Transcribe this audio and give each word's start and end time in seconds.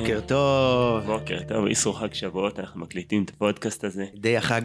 בוקר 0.00 0.20
טוב. 0.20 1.04
בוקר 1.04 1.38
טוב, 1.48 1.66
איסור 1.66 1.98
חג 1.98 2.14
שבועות, 2.14 2.58
אנחנו 2.58 2.80
מקליטים 2.80 3.24
את 3.24 3.30
הפודקאסט 3.30 3.84
הזה. 3.84 4.06
די 4.14 4.36
החג. 4.36 4.62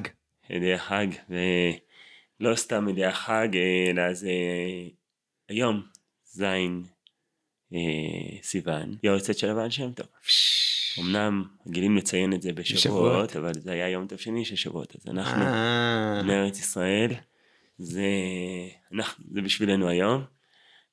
ידי 0.50 0.73
החג, 0.73 1.07
ולא 1.30 2.55
סתם 2.55 2.89
ידי 2.89 3.05
החג, 3.05 3.48
אלא 3.89 4.14
זה 4.14 4.29
היום, 5.50 5.84
זין 6.25 6.84
אה, 7.74 7.79
סיוון, 8.43 8.96
יועצת 9.04 9.38
של 9.38 9.50
הבעל 9.50 9.70
שם 9.70 9.92
טוב. 9.92 10.07
אמנם 11.00 11.43
גילים 11.68 11.97
לציין 11.97 12.33
את 12.33 12.42
זה 12.42 12.54
בשבועות. 12.54 13.36
אבל 13.36 13.54
זה 13.54 13.71
היה 13.71 13.89
יום 13.89 14.07
טוב 14.07 14.20
שני 14.20 14.46
של 14.46 14.56
שבועות, 14.56 14.96
אז 14.96 15.07
אנחנו, 15.07 15.42
אה, 15.42 16.21
בני 16.24 16.33
ארץ 16.33 16.60
ישראל, 16.60 17.11
זה, 17.78 18.10
אנחנו, 18.93 19.25
זה 19.32 19.42
בשבילנו 19.42 19.89
היום, 19.89 20.24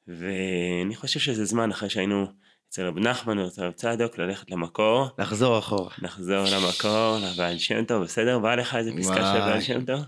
ואני 0.08 0.94
חושב 0.94 1.20
שזה 1.20 1.44
זמן 1.44 1.70
אחרי 1.70 1.90
שהיינו 1.90 2.41
אצל 2.72 2.86
רב 2.86 2.98
נחמן 2.98 3.38
או 3.38 3.46
אצל 3.46 3.64
רב 3.64 3.72
צדוק, 3.72 4.18
ללכת 4.18 4.50
למקור, 4.50 5.08
לחזור 5.18 5.58
אחורה. 5.58 5.90
נחזור 6.02 6.44
למקור, 6.52 7.18
לבעל 7.22 7.58
שם 7.58 7.84
טוב, 7.84 8.02
בסדר? 8.02 8.38
בא 8.38 8.54
לך 8.54 8.74
איזה 8.74 8.90
פסקה 8.96 9.14
של. 9.14 9.22
הבעל 9.22 9.60
שם 9.60 9.84
טוב? 9.84 10.00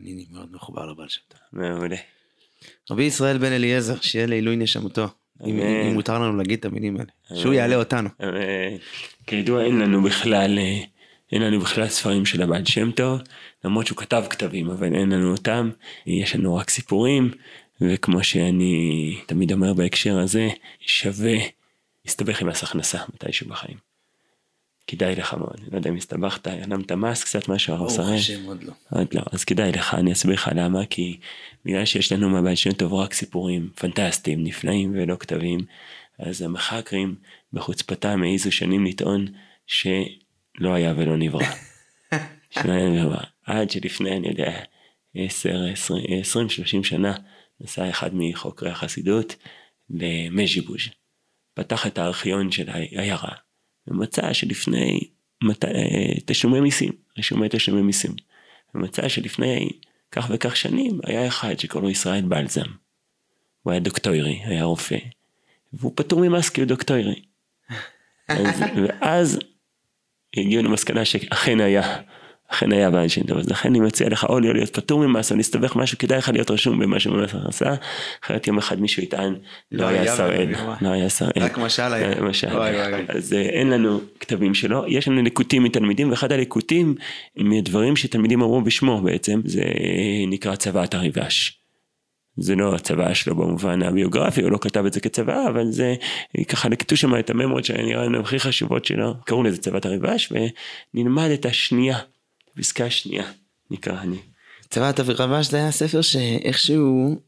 אני 0.00 0.26
מאוד 0.30 0.48
מחובר 0.52 0.86
לבעל 0.86 1.08
שם 1.08 1.20
טוב. 1.28 1.40
מעולה. 1.52 1.96
רבי 2.90 3.02
ישראל 3.02 3.38
בן 3.38 3.52
אליעזר, 3.52 4.00
שיהיה 4.00 4.26
לעילוי 4.26 4.56
נשמתו. 4.56 5.06
אם. 5.46 5.60
אם 5.60 5.94
מותר 5.94 6.14
לנו 6.14 6.36
להגיד 6.36 6.58
את 6.58 6.64
המילים 6.64 6.96
האלה. 6.96 7.10
שהוא 7.28 7.44
אמן. 7.44 7.54
יעלה 7.54 7.76
אותנו. 7.76 8.08
כידוע 9.26 9.64
אין 9.64 9.78
לנו 9.78 10.02
בכלל, 10.02 10.58
אה, 10.58 10.80
אין 11.32 11.42
לנו 11.42 11.60
בכלל 11.60 11.88
ספרים 11.88 12.26
של 12.26 12.42
הבעל 12.42 12.64
שם 12.64 12.90
טוב, 12.90 13.20
למרות 13.64 13.86
שהוא 13.86 13.98
כתב 13.98 14.24
כתבים, 14.30 14.70
אבל 14.70 14.94
אין 14.94 15.12
לנו 15.12 15.32
אותם, 15.32 15.70
יש 16.06 16.36
לנו 16.36 16.56
רק 16.56 16.70
סיפורים, 16.70 17.30
וכמו 17.80 18.24
שאני 18.24 19.16
תמיד 19.26 19.52
אומר 19.52 19.74
בהקשר 19.74 20.18
הזה, 20.18 20.48
שווה 20.80 21.57
להסתבך 22.08 22.42
עם 22.42 22.48
מס 22.48 22.62
הכנסה 22.62 22.98
מתישהו 23.14 23.48
בחיים. 23.48 23.76
כדאי 24.86 25.16
לך 25.16 25.34
מאוד, 25.34 25.60
לא 25.72 25.76
יודע 25.76 25.90
אם 25.90 25.96
הסתבכת, 25.96 26.46
הרמת 26.46 26.92
מס 26.92 27.24
קצת 27.24 27.48
משהו, 27.48 27.72
הרב 27.72 27.80
ברוך 27.80 27.92
שראל. 27.92 28.14
השם 28.14 28.44
עוד 28.44 28.62
לא. 28.62 28.72
עוד 28.90 29.14
לא, 29.14 29.22
אז 29.32 29.44
כדאי 29.44 29.72
לך, 29.72 29.94
אני 29.94 30.12
אסביר 30.12 30.34
לך 30.34 30.50
למה, 30.54 30.86
כי 30.86 31.18
בגלל 31.64 31.84
שיש 31.84 32.12
לנו 32.12 32.28
מהבעל 32.28 32.54
שם 32.54 32.72
טוב 32.72 32.94
רק 32.94 33.14
סיפורים 33.14 33.70
פנטסטיים, 33.74 34.44
נפלאים 34.44 34.92
ולא 34.94 35.16
כתבים, 35.20 35.60
אז 36.18 36.42
המחקרים 36.42 37.14
בחוצפתם 37.52 38.22
העזו 38.22 38.52
שנים 38.52 38.86
לטעון 38.86 39.26
שלא 39.66 40.74
היה 40.74 40.94
ולא 40.96 41.16
נברא. 41.16 41.46
שלא 42.54 42.72
היה 42.72 42.88
נברא. 42.88 43.22
עד 43.46 43.70
שלפני, 43.70 44.16
אני 44.16 44.28
יודע, 44.28 44.60
10, 45.14 45.64
20, 45.72 46.04
20, 46.20 46.48
30 46.48 46.84
שנה, 46.84 47.14
נסע 47.60 47.90
אחד 47.90 48.10
מחוקרי 48.12 48.70
החסידות 48.70 49.36
למז'יבוז'. 49.90 50.97
פתח 51.58 51.86
את 51.86 51.98
הארכיון 51.98 52.50
של 52.50 52.70
העיירה, 52.70 53.32
ומצא 53.86 54.32
שלפני 54.32 55.00
מת... 55.42 55.64
אה, 55.64 56.14
תשלומי 56.26 56.60
מיסים, 56.60 56.92
רישומי 57.16 57.46
תשלומי 57.50 57.82
מיסים. 57.82 58.10
ומצא 58.74 59.08
שלפני 59.08 59.68
כך 60.12 60.26
וכך 60.30 60.56
שנים 60.56 61.00
היה 61.04 61.26
אחד 61.26 61.58
שקוראים 61.58 61.84
לו 61.84 61.90
ישראל 61.90 62.22
בלזם. 62.22 62.66
הוא 63.62 63.70
היה 63.70 63.80
דוקטורי, 63.80 64.40
היה 64.44 64.64
רופא, 64.64 64.96
והוא 65.72 65.92
פטור 65.94 66.20
ממס 66.20 66.48
כי 66.48 66.60
הוא 66.60 66.68
דוקטורי. 66.68 67.22
אז, 68.28 68.62
ואז 68.76 69.38
הגיעו 70.36 70.62
למסקנה 70.62 71.04
שאכן 71.04 71.60
היה, 71.60 72.00
אכן 72.48 72.72
היה 72.72 72.90
טוב, 73.26 73.38
אז 73.38 73.50
לכן 73.50 73.68
אני 73.68 73.80
מציע 73.80 74.08
לך 74.08 74.24
או 74.24 74.40
להיות 74.40 74.76
פטור 74.76 75.06
ממס 75.06 75.32
או 75.32 75.36
להסתבך 75.36 75.76
משהו, 75.76 75.98
כדאי 75.98 76.18
לך 76.18 76.28
להיות 76.28 76.50
רשום 76.50 76.78
במשהו 76.78 77.12
במס 77.12 77.34
הכנסה, 77.34 77.74
אחרת 78.24 78.46
יום 78.46 78.58
אחד 78.58 78.80
מישהו 78.80 79.02
יטען, 79.02 79.34
לא 79.72 79.84
לא 79.84 79.86
היה 79.86 80.16
שראל. 80.16 80.54
לא 80.80 80.88
היה 80.88 81.08
שראל. 81.08 81.30
רק 81.36 81.58
משל 81.58 81.92
היה. 81.92 82.12
אה, 82.12 82.22
משל. 82.22 82.48
אז 83.08 83.32
אה, 83.32 83.40
אין 83.40 83.70
לנו 83.70 84.00
כתבים 84.20 84.54
שלו, 84.54 84.84
יש 84.88 85.08
לנו 85.08 85.22
ליקוטים 85.22 85.64
מתלמידים, 85.64 86.10
ואחד 86.10 86.32
הליקוטים 86.32 86.94
מדברים 87.36 87.96
שתלמידים 87.96 88.42
אמרו 88.42 88.62
בשמו 88.62 89.00
בעצם, 89.00 89.40
זה 89.44 89.62
אה, 89.62 90.24
נקרא 90.28 90.56
צוואת 90.56 90.94
הריבש. 90.94 91.54
זה 92.40 92.54
לא 92.54 92.74
הצוואה 92.74 93.14
שלו 93.14 93.34
במובן 93.34 93.82
הביוגרפי, 93.82 94.42
הוא 94.42 94.50
לא 94.50 94.58
כתב 94.60 94.84
את 94.86 94.92
זה 94.92 95.00
כצוואה, 95.00 95.48
אבל 95.48 95.70
זה 95.70 95.94
ככה 96.48 96.68
לקטו 96.68 96.96
שם 96.96 97.18
את 97.18 97.30
הממות 97.30 97.64
שנראה 97.64 98.04
לנו 98.04 98.20
הכי 98.20 98.40
חשובות 98.40 98.84
שלו, 98.84 99.14
קראו 99.24 99.42
לזה 99.42 99.58
צוות 99.58 99.86
הריבש, 99.86 100.32
ונלמד 100.94 101.30
את 101.30 101.46
השנייה, 101.46 101.98
הפסקה 102.58 102.84
השנייה, 102.84 103.32
נקרא 103.70 104.00
אני. 104.00 104.18
צבעת 104.70 105.00
אבירבש 105.00 105.46
זה 105.46 105.56
היה 105.56 105.70
ספר 105.70 106.02
שאיכשהו 106.02 107.20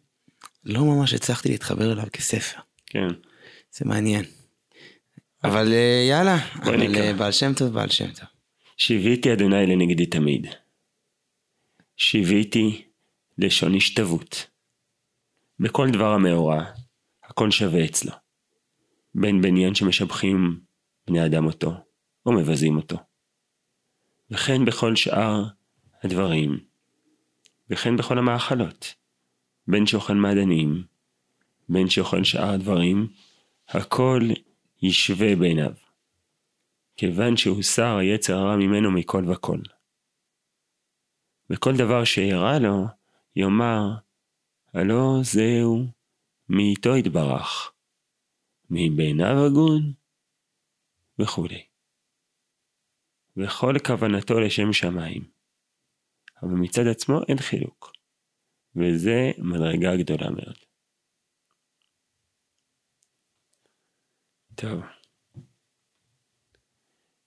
לא 0.64 0.84
ממש 0.84 1.14
הצלחתי 1.14 1.48
להתחבר 1.48 1.92
אליו 1.92 2.04
כספר. 2.12 2.60
כן, 2.86 3.08
זה 3.72 3.84
מעניין. 3.84 4.24
אבל 5.44 5.72
אה, 5.72 6.06
יאללה, 6.08 6.36
אבל. 6.54 6.96
אה, 6.96 7.12
בעל 7.12 7.32
שם 7.32 7.52
טוב, 7.54 7.72
בעל 7.72 7.88
שם 7.88 8.12
טוב. 8.12 8.28
שיוויתי 8.76 9.32
אדוני 9.32 9.66
לנגדי 9.66 10.06
תמיד. 10.06 10.46
שיוויתי 11.96 12.84
לשון 13.38 13.74
השתוות. 13.74 14.46
בכל 15.60 15.90
דבר 15.90 16.12
המאורע, 16.12 16.64
הכל 17.24 17.50
שווה 17.50 17.84
אצלו. 17.84 18.12
בין 19.14 19.40
בעניין 19.40 19.74
שמשבחים 19.74 20.60
בני 21.06 21.26
אדם 21.26 21.46
אותו, 21.46 21.72
או 22.26 22.32
מבזים 22.32 22.76
אותו. 22.76 22.96
וכן 24.30 24.64
בכל 24.64 24.96
שאר 24.96 25.44
הדברים, 26.02 26.60
וכן 27.70 27.96
בכל 27.96 28.18
המאכלות. 28.18 28.94
בין 29.70 29.86
שאוכל 29.86 30.14
מעדנים, 30.14 30.84
בין 31.68 31.88
שאוכל 31.88 32.24
שאר 32.24 32.50
הדברים, 32.50 33.08
הכל 33.68 34.20
ישווה 34.82 35.36
בעיניו. 35.36 35.72
כיוון 36.96 37.36
שהוסר 37.36 37.96
היצר 37.96 38.36
הרע 38.36 38.56
ממנו 38.56 38.90
מכל 38.90 39.24
וכל. 39.30 39.58
וכל 41.50 41.76
דבר 41.76 42.04
שאירע 42.04 42.58
לו, 42.58 42.86
יאמר, 43.36 43.94
הלא 44.74 45.18
זהו 45.22 45.86
מאיתו 46.48 46.96
יתברך, 46.96 47.72
מבעיניו 48.70 49.46
הגון, 49.46 49.92
וכולי. 51.18 51.69
וכל 53.44 53.74
כוונתו 53.86 54.40
לשם 54.40 54.72
שמיים. 54.72 55.24
אבל 56.42 56.52
מצד 56.54 56.86
עצמו 56.86 57.20
אין 57.28 57.38
חילוק, 57.38 57.92
וזה 58.76 59.30
מדרגה 59.38 59.96
גדולה 59.96 60.30
מאוד. 60.30 60.56
טוב. 64.54 64.80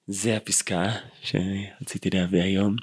זה 0.08 0.38
הפסקה 0.38 0.84
שרציתי 1.22 2.10
להביא 2.10 2.42
היום. 2.42 2.76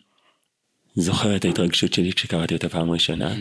זוכר 0.95 1.37
את 1.37 1.45
ההתרגשות 1.45 1.93
שלי 1.93 2.13
כשקראתי 2.13 2.55
אותה 2.55 2.69
פעם 2.69 2.91
ראשונה. 2.91 3.35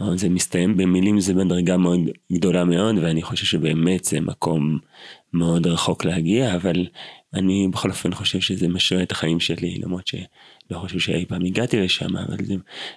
אבל 0.00 0.18
זה 0.18 0.28
מסתיים 0.28 0.76
במילים 0.76 1.20
זה 1.20 1.34
מדרגה 1.34 1.76
מאוד 1.76 2.00
גדולה 2.32 2.64
מאוד 2.64 2.98
ואני 2.98 3.22
חושב 3.22 3.46
שבאמת 3.46 4.04
זה 4.04 4.20
מקום 4.20 4.78
מאוד 5.32 5.66
רחוק 5.66 6.04
להגיע 6.04 6.54
אבל 6.56 6.86
אני 7.34 7.68
בכל 7.72 7.90
אופן 7.90 8.14
חושב 8.14 8.40
שזה 8.40 8.68
משרה 8.68 9.02
את 9.02 9.12
החיים 9.12 9.40
שלי 9.40 9.78
למרות 9.78 10.06
שלא 10.06 10.78
חושב 10.78 10.98
שאי 10.98 11.24
פעם 11.24 11.44
הגעתי 11.44 11.80
לשם 11.80 12.16
אבל 12.16 12.36
זה, 12.44 12.54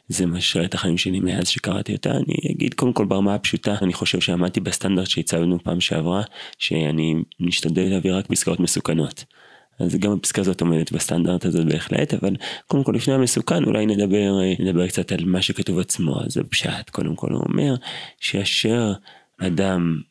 זה 0.07 0.25
משרה 0.25 0.65
את 0.65 0.73
החיים 0.73 0.97
שלי 0.97 1.19
מאז 1.19 1.47
שקראתי 1.47 1.93
אותה 1.93 2.11
אני 2.11 2.51
אגיד 2.51 2.73
קודם 2.73 2.93
כל 2.93 3.05
ברמה 3.05 3.35
הפשוטה 3.35 3.75
אני 3.81 3.93
חושב 3.93 4.19
שעמדתי 4.19 4.59
בסטנדרט 4.59 5.07
שהצבנו 5.07 5.63
פעם 5.63 5.81
שעברה 5.81 6.21
שאני 6.57 7.15
משתדל 7.39 7.89
להביא 7.89 8.13
רק 8.13 8.27
פסקאות 8.27 8.59
מסוכנות. 8.59 9.25
אז 9.79 9.95
גם 9.95 10.11
הפסקה 10.11 10.41
הזאת 10.41 10.61
עומדת 10.61 10.91
בסטנדרט 10.91 11.45
הזה 11.45 11.65
בהחלט, 11.65 12.13
אבל 12.13 12.35
קודם 12.67 12.83
כל 12.83 12.91
לפני 12.95 13.13
המסוכן 13.13 13.63
אולי 13.63 13.85
נדבר, 13.85 14.41
אה, 14.41 14.53
נדבר 14.59 14.87
קצת 14.87 15.11
על 15.11 15.25
מה 15.25 15.41
שכתוב 15.41 15.79
עצמו, 15.79 16.21
אז 16.21 16.37
הפשט 16.37 16.89
קודם 16.89 17.15
כל 17.15 17.31
הוא 17.31 17.43
אומר 17.49 17.75
שאשר 18.19 18.93
אדם 19.37 20.01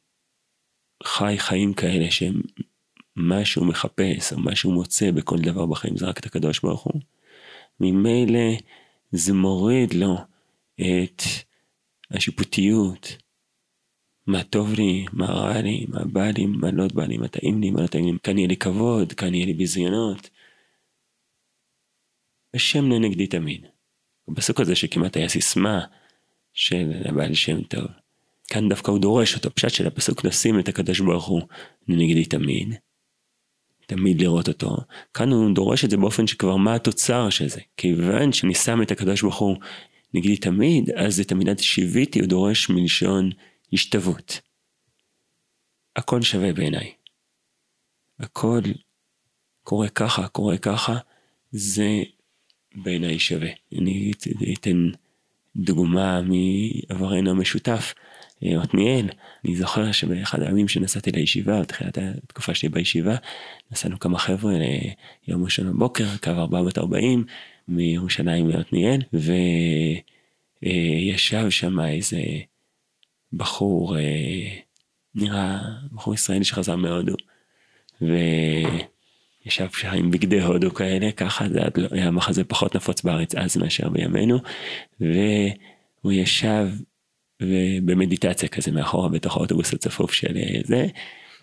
חי 1.05 1.35
חיים 1.39 1.75
כאלה 1.75 2.07
שמה 2.11 3.45
שהוא 3.45 3.67
מחפש 3.67 4.33
או 4.33 4.39
מה 4.39 4.57
שהוא 4.57 4.75
מוצא 4.75 5.11
בכל 5.11 5.39
דבר 5.39 5.67
בחיים 5.67 5.97
זה 5.97 6.07
רק 6.07 6.19
את 6.19 6.27
הקדוש 6.27 6.61
ברוך 6.61 6.83
הוא, 6.83 7.01
ממילא 7.81 8.51
זה 9.13 9.33
מוריד 9.33 9.95
לו 9.95 10.17
את 10.81 11.23
השיפוטיות, 12.11 13.17
מה 14.29 14.45
טוב 14.45 14.73
לי, 14.73 15.07
מה 15.13 15.27
רע 15.27 15.61
לי, 15.61 15.87
מה 15.89 16.05
בא 16.05 16.31
לי, 16.31 16.47
מה 16.47 16.71
לא 16.71 16.85
בא 16.95 17.05
לי, 17.05 17.17
מה 17.17 17.29
טעים 17.29 17.61
לי, 17.61 17.71
מה 17.71 17.83
לא 17.83 17.87
טעים 17.87 18.05
לי, 18.05 18.19
כאן 18.23 18.39
יהיה 18.39 18.49
לי 18.49 18.57
כבוד, 18.57 19.13
כאן 19.13 19.35
יהיה 19.35 19.47
לי 19.47 19.55
ביזיונות. 19.55 20.31
השם 22.55 22.91
לנגדי 22.91 23.27
תמיד. 23.27 23.67
בפסוק 24.29 24.61
הזה 24.61 24.75
שכמעט 24.75 25.17
היה 25.17 25.29
סיסמה 25.29 25.81
של 26.53 26.93
הבעל 27.05 27.35
שם 27.35 27.63
טוב. 27.63 27.87
כאן 28.49 28.69
דווקא 28.69 28.91
הוא 28.91 28.99
דורש 28.99 29.35
אותו, 29.35 29.51
פשט 29.55 29.71
של 29.71 29.87
הפסוק 29.87 30.25
לשים 30.25 30.59
את 30.61 30.69
הקדוש 30.69 31.01
ברוך 31.01 31.25
הוא 31.25 31.43
לנגדי 31.89 32.25
תמיד. 32.25 32.75
תמיד 33.87 34.21
לראות 34.21 34.49
אותו. 34.49 34.77
כאן 35.15 35.33
הוא 35.33 35.55
דורש 35.55 35.85
את 35.85 35.91
זה 35.91 35.97
באופן 35.97 36.27
שכבר 36.27 36.57
מה 36.57 36.75
התוצר 36.75 37.31
של 37.31 37.49
זה. 37.49 37.61
כיוון 37.77 38.33
שאני 38.33 38.55
שם 38.55 38.83
את 38.83 38.91
הקדוש 38.91 39.23
ברוך 39.23 39.39
הוא 39.39 39.57
נגדי 40.15 40.37
תמיד, 40.37 40.91
אז 40.91 41.21
את 41.21 41.33
המילת 41.33 41.59
שיוויתי 41.59 42.21
הוא 42.21 42.29
דורש 42.29 42.71
מלשון 42.71 43.31
השתוות. 43.73 44.41
הכל 45.97 46.23
שווה 46.23 46.53
בעיניי. 46.53 46.93
הכל 48.21 48.61
קורה 49.63 49.89
ככה, 49.89 50.29
קורה 50.29 50.59
ככה, 50.59 50.99
זה 51.51 52.03
בעיניי 52.75 53.19
שווה. 53.19 53.49
אני 53.79 54.13
אתן 54.53 54.91
דוגמה 55.57 56.21
מעברנו 56.23 57.31
המשותף, 57.31 57.95
עתניאל. 58.43 59.09
אני 59.45 59.57
זוכר 59.57 59.93
שבאחד 59.93 60.43
הימים 60.43 60.69
שנסעתי 60.69 61.11
לישיבה, 61.13 61.61
בתחילת 61.61 61.99
התקופה 61.99 62.55
שלי 62.55 62.69
בישיבה, 62.69 63.17
נסענו 63.73 63.99
כמה 63.99 64.19
חבר'ה 64.19 64.55
ליום 65.29 65.45
ראשון 65.45 65.73
בבוקר, 65.73 66.07
קו 66.23 66.31
440, 66.31 67.25
מירושלים 67.69 68.49
לעתניאל, 68.49 69.01
וישב 70.63 71.51
שם 71.51 71.81
איזה 71.81 72.23
בחור, 73.33 73.99
אה, 73.99 74.49
נראה 75.15 75.59
בחור 75.93 76.15
ישראלי 76.15 76.45
שחזר 76.45 76.77
מהודו, 76.77 77.15
וישב 78.01 79.69
שם 79.73 79.89
עם 79.89 80.11
בגדי 80.11 80.43
הודו 80.43 80.75
כאלה, 80.75 81.13
ככה 81.13 81.49
זה 81.49 81.61
לא, 81.77 81.89
היה 81.91 82.11
מחזה 82.11 82.45
פחות 82.45 82.77
נפוץ 82.77 83.03
בארץ 83.03 83.35
אז 83.35 83.57
מאשר 83.57 83.89
בימינו, 83.89 84.39
והוא 85.01 86.13
ישב 86.13 86.69
ובמדיטציה 87.43 88.49
כזה 88.49 88.73
מאחורה 88.73 89.09
בתוך 89.09 89.37
האוטובוס 89.37 89.75
הצפוף 89.75 90.13
של 90.13 90.37
אה, 90.37 90.61
זה, 90.65 90.87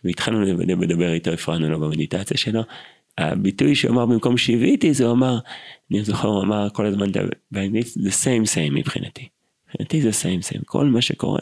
והתחלנו 0.04 0.42
לדבר 0.82 1.14
איתו, 1.14 1.32
הפרענו 1.32 1.70
לו 1.70 1.80
במדיטציה 1.80 2.38
שלו. 2.38 2.62
הביטוי 3.18 3.76
שהוא 3.76 3.92
אמר 3.92 4.06
במקום 4.06 4.38
שהביאיתי 4.38 4.94
זה 4.94 5.06
הוא 5.06 5.14
אמר, 5.14 5.40
אני 5.92 6.04
זוכר 6.04 6.28
הוא 6.28 6.44
אמר 6.44 6.68
כל 6.74 6.86
הזמן 6.86 7.12
זה 7.84 8.10
same 8.10 8.46
same 8.46 8.72
מבחינתי. 8.72 9.28
מבחינתי 9.68 10.02
זה 10.02 10.10
same 10.10 10.54
same, 10.54 10.62
כל 10.66 10.86
מה 10.86 11.02
שקורה, 11.02 11.40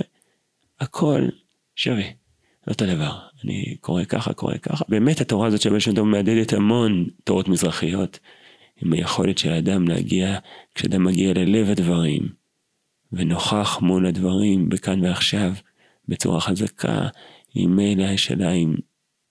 הכל 0.84 1.22
שווה, 1.76 2.06
אותו 2.68 2.86
דבר. 2.86 3.20
אני 3.44 3.76
קורא 3.82 4.04
ככה, 4.04 4.34
קורא 4.34 4.58
ככה. 4.58 4.86
באמת 4.90 5.22
התורה 5.22 5.48
הזאת 5.48 5.62
של 5.62 5.70
בלשון 5.70 5.96
טוב 5.96 6.08
מהדהדת 6.08 6.54
המון 6.54 7.08
תורות 7.24 7.48
מזרחיות, 7.48 8.20
עם 8.82 8.94
היכולת 8.94 9.38
של 9.38 9.52
האדם 9.52 9.88
להגיע, 9.88 10.38
כשאדם 10.76 11.04
מגיע 11.04 11.34
ללב 11.34 11.70
הדברים, 11.70 12.30
ונוכח 13.12 13.80
מול 13.82 14.06
הדברים 14.06 14.70
בכאן 14.70 15.06
ועכשיו, 15.06 15.54
בצורה 16.08 16.40
חזקה, 16.40 17.08
עם 17.56 17.76
מילא 17.76 18.04
השאלה 18.04 18.52
אם 18.52 18.76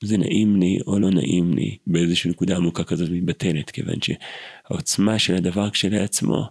זה 0.04 0.18
נעים 0.18 0.60
לי 0.60 0.78
או 0.86 0.98
לא 0.98 1.10
נעים 1.10 1.54
לי, 1.54 1.76
באיזושהי 1.86 2.30
נקודה 2.30 2.56
עמוקה 2.56 2.84
כזאת 2.84 3.10
מתבטלת, 3.10 3.70
כיוון 3.70 3.96
שהעוצמה 4.02 5.18
של 5.18 5.34
הדבר 5.34 5.70
כשלעצמו, 5.70 6.44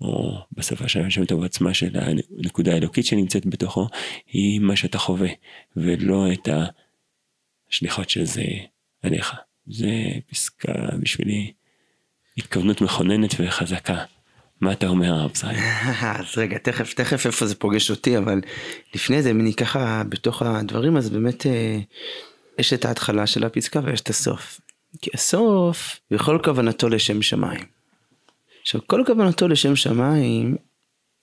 או 0.00 0.38
בשפה 0.52 0.88
של 0.88 1.00
השם 1.00 1.24
טוב, 1.24 1.40
העוצמה 1.40 1.74
של 1.74 1.90
הנקודה 1.94 2.72
האלוקית 2.72 3.06
שנמצאת 3.06 3.46
בתוכו, 3.46 3.88
היא 4.26 4.60
מה 4.60 4.76
שאתה 4.76 4.98
חווה, 4.98 5.28
ולא 5.76 6.32
את 6.32 6.48
השליחות 7.70 8.10
של 8.10 8.24
זה 8.24 8.44
עליך. 9.02 9.34
זה 9.66 9.90
פסקה 10.30 10.72
בשבילי 11.00 11.52
התכוונות 12.38 12.80
מכוננת 12.80 13.34
וחזקה. 13.38 14.04
מה 14.60 14.72
אתה 14.72 14.86
אומר 14.86 15.14
הרב 15.14 15.36
זין? 15.36 15.50
אז 16.18 16.24
רגע, 16.36 16.58
תכף, 16.58 16.94
תכף 16.94 17.26
איפה 17.26 17.46
זה 17.46 17.54
פוגש 17.54 17.90
אותי, 17.90 18.18
אבל 18.18 18.40
לפני 18.94 19.22
זה, 19.22 19.30
אם 19.30 19.40
אני 19.40 19.54
ככה 19.54 20.02
בתוך 20.08 20.42
הדברים, 20.42 20.96
אז 20.96 21.10
באמת 21.10 21.46
אה, 21.46 21.78
יש 22.58 22.72
את 22.72 22.84
ההתחלה 22.84 23.26
של 23.26 23.44
הפסקה 23.44 23.80
ויש 23.84 24.00
את 24.00 24.08
הסוף. 24.08 24.60
כי 25.02 25.10
הסוף, 25.14 26.00
בכל 26.10 26.38
כוונתו 26.44 26.88
לשם 26.88 27.22
שמיים. 27.22 27.81
עכשיו, 28.62 28.80
כל 28.86 29.02
כוונתו 29.06 29.48
לשם 29.48 29.76
שמיים, 29.76 30.56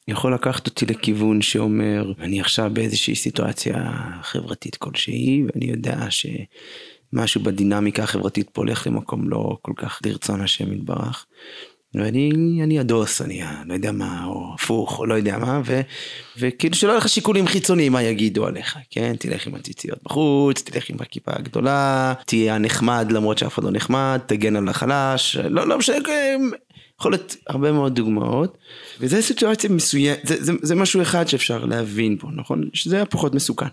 יכול 0.07 0.33
לקחת 0.33 0.68
אותי 0.68 0.86
לכיוון 0.86 1.41
שאומר, 1.41 2.13
אני 2.19 2.41
עכשיו 2.41 2.69
באיזושהי 2.74 3.15
סיטואציה 3.15 3.91
חברתית 4.21 4.75
כלשהי, 4.75 5.44
ואני 5.44 5.65
יודע 5.65 5.97
שמשהו 6.09 7.41
בדינמיקה 7.44 8.03
החברתית 8.03 8.50
פה 8.50 8.62
הולך 8.62 8.88
למקום 8.88 9.30
לא 9.30 9.57
כל 9.62 9.74
כך 9.75 10.00
לרצון 10.06 10.41
השם 10.41 10.74
יתברך. 10.74 11.25
ואני 11.94 12.59
אני 12.63 12.80
הדוס, 12.80 13.21
אני 13.21 13.41
לא 13.65 13.74
יודע 13.74 13.91
מה, 13.91 14.25
או 14.25 14.51
הפוך, 14.53 15.00
או 15.00 15.06
לא 15.06 15.13
יודע 15.13 15.38
מה, 15.38 15.62
ו, 15.65 15.81
וכאילו 16.38 16.75
שלא 16.75 16.89
יהיו 16.89 16.97
לך 16.97 17.09
שיקולים 17.09 17.47
חיצוניים 17.47 17.91
מה 17.91 18.03
יגידו 18.03 18.45
עליך, 18.45 18.77
כן? 18.91 19.15
תלך 19.19 19.47
עם 19.47 19.56
הציציות 19.56 20.00
בחוץ, 20.03 20.62
תלך 20.62 20.89
עם 20.89 20.97
הכיפה 21.00 21.31
הגדולה, 21.36 22.13
תהיה 22.25 22.57
נחמד 22.57 23.12
למרות 23.12 23.38
שאף 23.38 23.53
אחד 23.53 23.63
לא 23.63 23.71
נחמד, 23.71 24.19
תגן 24.25 24.56
על 24.56 24.69
החלש, 24.69 25.38
לא, 25.38 25.68
לא 25.68 25.77
משנה, 25.77 25.97
יכול 27.00 27.12
להיות 27.12 27.36
הרבה 27.48 27.72
מאוד 27.72 27.96
דוגמאות, 27.96 28.57
וזה 29.00 29.22
סיטואציה 29.22 29.69
מסוימת, 29.69 30.19
זה, 30.24 30.44
זה, 30.44 30.51
זה 30.62 30.75
משהו 30.75 31.01
אחד 31.01 31.28
שאפשר 31.28 31.66
להבין 31.66 32.18
פה, 32.19 32.28
נכון? 32.36 32.69
שזה 32.74 32.96
היה 32.96 33.06
פחות 33.06 33.36
מסוכן. 33.36 33.68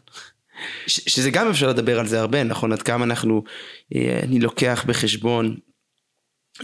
ש, 0.86 1.00
שזה 1.06 1.30
גם 1.30 1.48
אפשר 1.48 1.68
לדבר 1.68 2.00
על 2.00 2.06
זה 2.06 2.20
הרבה, 2.20 2.42
נכון? 2.42 2.72
עד 2.72 2.82
כמה 2.82 3.04
אנחנו, 3.04 3.42
אה, 3.94 4.20
אני 4.22 4.38
לוקח 4.40 4.84
בחשבון 4.86 5.56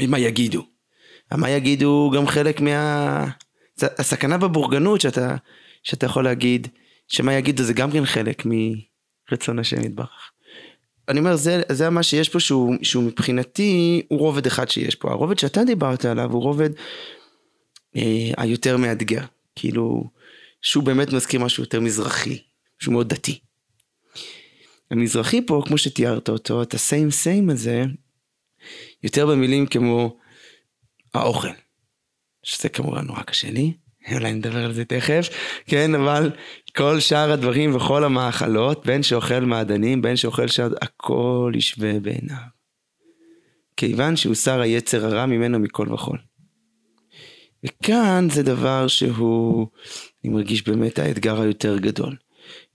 מה 0.09 0.19
יגידו. 0.19 0.67
מה 1.32 1.50
יגידו 1.50 2.12
גם 2.14 2.26
חלק 2.26 2.61
מה... 2.61 3.26
הסכנה 3.82 4.38
בבורגנות 4.38 5.00
שאתה, 5.00 5.37
שאתה 5.82 6.06
יכול 6.06 6.25
להגיד, 6.25 6.69
שמה 7.09 7.35
יגידו 7.35 7.62
זה 7.62 7.73
גם 7.73 7.91
כן 7.91 8.05
חלק 8.05 8.43
מרצון 8.47 9.59
השם 9.59 9.81
יתברך. 9.81 10.32
אני 11.08 11.19
אומר, 11.19 11.37
זה, 11.37 11.62
זה 11.72 11.90
מה 11.90 12.02
שיש 12.02 12.28
פה 12.28 12.40
שהוא, 12.40 12.75
שהוא 12.82 13.04
מבחינתי, 13.04 14.02
הוא 14.08 14.19
רובד 14.19 14.46
אחד 14.46 14.69
שיש 14.69 14.94
פה. 14.94 15.10
הרובד 15.10 15.38
שאתה 15.38 15.64
דיברת 15.64 16.04
עליו 16.04 16.32
הוא 16.32 16.43
רובד 16.43 16.70
אה, 17.96 18.31
היותר 18.37 18.76
מאתגר. 18.76 19.25
כאילו, 19.56 20.10
שהוא 20.62 20.84
באמת 20.84 21.12
מזכיר 21.12 21.40
משהו 21.40 21.62
יותר 21.62 21.81
מזרחי, 21.81 22.43
שהוא 22.78 22.93
מאוד 22.93 23.08
דתי. 23.08 23.38
המזרחי 24.90 25.46
פה, 25.46 25.62
כמו 25.66 25.78
שתיארת 25.78 26.28
אותו, 26.28 26.62
את 26.62 26.75
הסיים 26.75 27.10
סיים 27.10 27.50
הזה, 27.50 27.84
יותר 29.02 29.26
במילים 29.26 29.66
כמו 29.66 30.16
האוכל. 31.14 31.49
שזה 32.43 32.69
כמובן 32.69 33.04
נורא 33.04 33.22
קשה 33.22 33.50
לי, 33.50 33.72
אולי 34.12 34.32
נדבר 34.32 34.64
על 34.64 34.72
זה 34.72 34.84
תכף, 34.84 35.28
כן, 35.66 35.94
אבל 35.94 36.31
כל 36.76 37.00
שאר 37.00 37.32
הדברים 37.32 37.76
וכל 37.76 38.04
המאכלות, 38.04 38.87
בין 38.87 39.02
שאוכל 39.02 39.40
מעדנים, 39.40 40.02
בין 40.02 40.16
שאוכל 40.16 40.49
שד, 40.49 40.70
הכל 40.82 41.52
ישווה 41.54 42.00
בעיניו. 42.00 42.37
כיוון 43.76 44.16
שהוא 44.16 44.34
שר 44.34 44.60
היצר 44.60 45.06
הרע 45.06 45.26
ממנו 45.26 45.58
מכל 45.58 45.93
וכול. 45.93 46.19
וכאן 47.66 48.28
זה 48.30 48.42
דבר 48.42 48.87
שהוא, 48.88 49.66
אני 50.25 50.32
מרגיש 50.32 50.68
באמת 50.68 50.99
האתגר 50.99 51.40
היותר 51.40 51.78
גדול. 51.78 52.16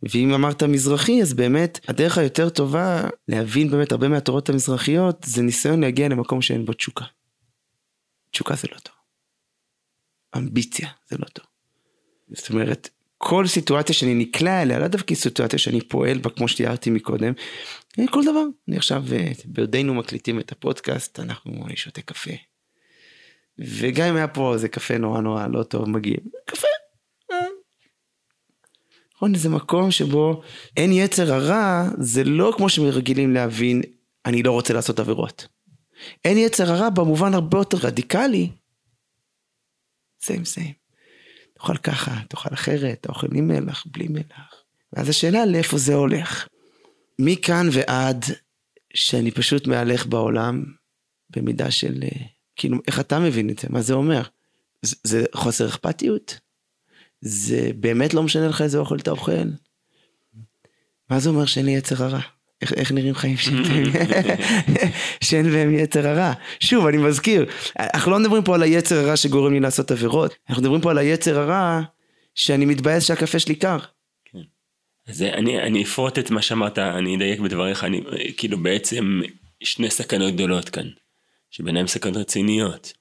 ואם 0.03 0.33
אמרת 0.33 0.63
מזרחי, 0.63 1.21
אז 1.21 1.33
באמת 1.33 1.79
הדרך 1.87 2.17
היותר 2.17 2.49
טובה 2.49 3.03
להבין 3.27 3.71
באמת 3.71 3.91
הרבה 3.91 4.07
מהתורות 4.07 4.49
המזרחיות, 4.49 5.23
זה 5.25 5.41
ניסיון 5.41 5.81
להגיע 5.81 6.07
למקום 6.07 6.41
שאין 6.41 6.65
בו 6.65 6.73
תשוקה. 6.73 7.05
תשוקה 8.31 8.55
זה 8.55 8.67
לא 8.71 8.79
טוב. 8.79 8.96
אמביציה 10.37 10.89
זה 11.09 11.17
לא 11.17 11.25
טוב. 11.25 11.45
זאת 12.29 12.49
אומרת, 12.49 12.89
כל 13.17 13.47
סיטואציה 13.47 13.95
שאני 13.95 14.13
נקלע 14.15 14.61
אליה, 14.61 14.79
לא 14.79 14.87
דווקא 14.87 15.15
סיטואציה 15.15 15.59
שאני 15.59 15.81
פועל 15.81 16.17
בה 16.17 16.29
כמו 16.29 16.47
שתיארתי 16.47 16.89
מקודם, 16.89 17.33
כל 18.09 18.23
דבר. 18.23 18.43
אני 18.67 18.77
עכשיו, 18.77 19.03
אה, 19.11 19.31
בעודנו 19.45 19.93
מקליטים 19.93 20.39
את 20.39 20.51
הפודקאסט, 20.51 21.19
אנחנו, 21.19 21.65
אני 21.65 21.77
שותה 21.77 22.01
קפה. 22.01 22.31
וגם 23.59 24.07
אם 24.07 24.15
היה 24.15 24.27
פה 24.27 24.53
איזה 24.53 24.69
קפה 24.69 24.97
נורא 24.97 25.21
נורא 25.21 25.47
לא 25.47 25.63
טוב 25.63 25.89
מגיע, 25.89 26.17
קפה. 26.45 26.67
אה. 27.31 27.37
נכון, 29.15 29.35
זה 29.35 29.49
מקום 29.49 29.91
שבו 29.91 30.41
אין 30.77 30.91
יצר 30.91 31.33
הרע, 31.33 31.89
זה 31.99 32.23
לא 32.23 32.53
כמו 32.57 32.69
שמרגילים 32.69 33.33
להבין, 33.33 33.81
אני 34.25 34.43
לא 34.43 34.51
רוצה 34.51 34.73
לעשות 34.73 34.99
עבירות. 34.99 35.47
אין 36.25 36.37
יצר 36.37 36.71
הרע 36.71 36.89
במובן 36.89 37.33
הרבה 37.33 37.57
יותר 37.57 37.77
רדיקלי. 37.77 38.49
סיים 40.27 40.45
סיים. 40.45 40.73
תאכל 41.53 41.77
ככה, 41.77 42.19
תאכל 42.29 42.53
אחרת, 42.53 42.97
אתה 43.01 43.09
אוכל 43.09 43.27
עם 43.35 43.47
מלח, 43.47 43.85
בלי 43.91 44.07
מלח. 44.07 44.63
ואז 44.93 45.09
השאלה 45.09 45.45
לאיפה 45.45 45.77
זה 45.77 45.93
הולך. 45.93 46.47
מכאן 47.19 47.67
ועד 47.71 48.25
שאני 48.93 49.31
פשוט 49.31 49.67
מהלך 49.67 50.05
בעולם 50.05 50.63
במידה 51.29 51.71
של, 51.71 52.03
אה, 52.03 52.25
כאילו, 52.55 52.77
איך 52.87 52.99
אתה 52.99 53.19
מבין 53.19 53.49
את 53.49 53.59
זה? 53.59 53.67
מה 53.69 53.81
זה 53.81 53.93
אומר? 53.93 54.21
זה, 54.81 54.95
זה 55.03 55.25
חוסר 55.35 55.67
אכפתיות? 55.67 56.39
זה 57.21 57.71
באמת 57.79 58.13
לא 58.13 58.23
משנה 58.23 58.47
לך 58.47 58.61
איזה 58.61 58.77
אוכל 58.77 58.97
אתה 58.97 59.11
אוכל? 59.11 59.49
מה 61.09 61.19
זה 61.19 61.29
אומר 61.29 61.45
שאין 61.45 61.65
לי 61.65 61.71
יצר 61.71 62.03
הרע? 62.03 62.21
איך, 62.61 62.73
איך 62.73 62.91
נראים 62.91 63.15
חיים 63.15 63.37
שאין 65.23 65.49
בהם 65.49 65.73
יצר 65.73 66.07
הרע. 66.07 66.33
שוב, 66.59 66.87
אני 66.87 66.97
מזכיר, 66.97 67.45
אנחנו 67.79 68.11
לא 68.11 68.19
מדברים 68.19 68.43
פה 68.43 68.55
על 68.55 68.63
היצר 68.63 68.95
הרע 68.99 69.17
שגורם 69.17 69.53
לי 69.53 69.59
לעשות 69.59 69.91
עבירות, 69.91 70.35
אנחנו 70.49 70.61
מדברים 70.61 70.81
פה 70.81 70.91
על 70.91 70.97
היצר 70.97 71.39
הרע 71.39 71.81
שאני 72.35 72.65
מתבאס 72.65 73.07
שהקפה 73.07 73.39
שלי 73.39 73.55
קר. 73.55 73.77
כן. 74.25 74.39
אז 75.07 75.21
אני, 75.21 75.61
אני 75.61 75.83
אפרוט 75.83 76.19
את 76.19 76.31
מה 76.31 76.41
שאמרת, 76.41 76.79
אני 76.79 77.15
אדייק 77.15 77.39
בדבריך, 77.39 77.83
אני, 77.83 78.01
כאילו 78.37 78.63
בעצם 78.63 79.21
שני 79.63 79.89
סכנות 79.89 80.33
גדולות 80.33 80.69
כאן, 80.69 80.87
שביניהן 81.51 81.87
סכנות 81.87 82.17
רציניות. 82.17 82.93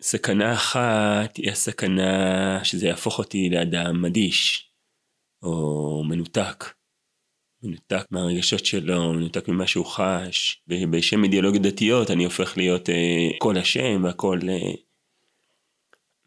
סכנה 0.00 0.52
אחת 0.52 1.36
היא 1.36 1.50
הסכנה 1.50 2.60
שזה 2.64 2.86
יהפוך 2.86 3.18
אותי 3.18 3.48
לאדם 3.50 4.04
אדיש, 4.04 4.70
או 5.42 6.04
מנותק. 6.08 6.64
מנותק 7.66 8.06
מהרגשות 8.10 8.66
שלו, 8.66 9.12
מנותק 9.12 9.48
ממה 9.48 9.66
שהוא 9.66 9.86
חש, 9.86 10.62
ובשם 10.68 11.24
אידיאולוגיות 11.24 11.62
דתיות 11.62 12.10
אני 12.10 12.24
הופך 12.24 12.56
להיות 12.56 12.90
אה, 12.90 13.28
כל 13.38 13.58
השם 13.58 14.04
והכל... 14.04 14.40
אה, 14.48 14.72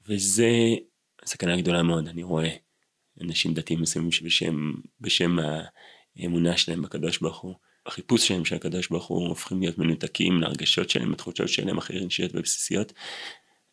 וזה 0.07 0.49
סכנה 1.25 1.57
גדולה 1.57 1.83
מאוד, 1.83 2.07
אני 2.07 2.23
רואה 2.23 2.49
אנשים 3.21 3.53
דתיים 3.53 3.81
מסוימים 3.81 4.11
שבשם 4.11 4.71
בשם 5.01 5.37
האמונה 6.15 6.57
שלהם 6.57 6.81
בקדוש 6.81 7.17
ברוך 7.17 7.37
הוא, 7.37 7.55
החיפוש 7.85 8.27
שלהם 8.27 8.45
של 8.45 8.55
הקדוש 8.55 8.87
ברוך 8.87 9.05
הוא, 9.05 9.27
הופכים 9.27 9.59
להיות 9.59 9.77
מנותקים 9.77 10.41
להרגשות 10.41 10.89
שלהם, 10.89 11.11
לתחושות 11.11 11.49
שלהם 11.49 11.77
הכי 11.77 11.93
רגשיות 11.93 12.31
ובסיסיות. 12.33 12.93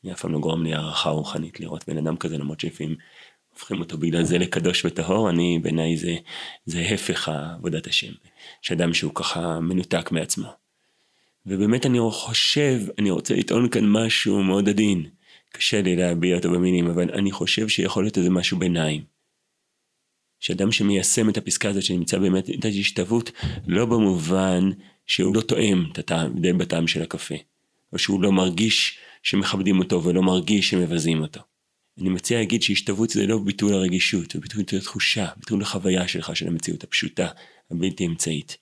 אני 0.04 0.12
אף 0.12 0.20
פעם 0.20 0.32
לא 0.32 0.38
גורם 0.38 0.62
לי 0.62 0.75
הערכה 0.75 1.11
רוחנית 1.11 1.61
לראות 1.61 1.88
בן 1.88 1.99
אדם 1.99 2.16
כזה, 2.16 2.38
למרות 2.38 2.61
שלפעמים 2.61 2.96
הופכים 3.56 3.80
אותו 3.80 3.98
בגלל 3.98 4.25
זה 4.25 4.38
לקדוש 4.38 4.84
וטהור, 4.84 5.30
אני 5.30 5.58
בעיניי 5.62 5.96
זה, 5.96 6.16
זה 6.66 6.80
הפך 6.80 7.28
עבודת 7.28 7.86
השם, 7.86 8.12
שאדם 8.62 8.94
שהוא 8.94 9.14
ככה 9.14 9.60
מנותק 9.60 10.10
מעצמו. 10.12 10.48
ובאמת 11.46 11.86
אני 11.86 11.98
חושב, 12.10 12.80
אני 12.98 13.10
רוצה 13.10 13.34
לטעון 13.34 13.68
כאן 13.68 13.84
משהו 13.86 14.42
מאוד 14.42 14.68
עדין, 14.68 15.06
קשה 15.52 15.82
לי 15.82 15.96
להביע 15.96 16.36
אותו 16.36 16.50
במילים, 16.50 16.86
אבל 16.86 17.10
אני 17.10 17.32
חושב 17.32 17.68
שיכול 17.68 18.04
להיות 18.04 18.18
איזה 18.18 18.30
משהו 18.30 18.58
ביניים. 18.58 19.02
שאדם 20.40 20.72
שמיישם 20.72 21.28
את 21.28 21.36
הפסקה 21.36 21.68
הזאת 21.68 21.82
שנמצא 21.82 22.18
באמת 22.18 22.50
את 22.50 22.64
ההשתוות, 22.64 23.30
לא 23.66 23.86
במובן 23.86 24.70
שהוא 25.06 25.36
לא 25.36 25.40
תואם 25.40 25.84
את 25.92 25.98
הטעם, 25.98 26.40
די 26.40 26.52
בטעם 26.52 26.86
של 26.86 27.02
הקפה, 27.02 27.34
או 27.92 27.98
שהוא 27.98 28.22
לא 28.22 28.32
מרגיש 28.32 28.98
שמכבדים 29.22 29.78
אותו 29.78 30.04
ולא 30.04 30.22
מרגיש 30.22 30.70
שמבזים 30.70 31.20
אותו. 31.22 31.40
אני 32.00 32.08
מציע 32.08 32.38
להגיד 32.38 32.62
שהשתוות 32.62 33.10
זה 33.10 33.26
לא 33.26 33.38
ביטול 33.38 33.72
הרגישות, 33.72 34.30
זה 34.30 34.40
ביטול 34.40 34.78
התחושה, 34.78 35.28
ביטול 35.36 35.62
החוויה 35.62 36.08
שלך 36.08 36.36
של 36.36 36.48
המציאות 36.48 36.84
הפשוטה, 36.84 37.28
הבלתי 37.70 38.06
אמצעית, 38.06 38.56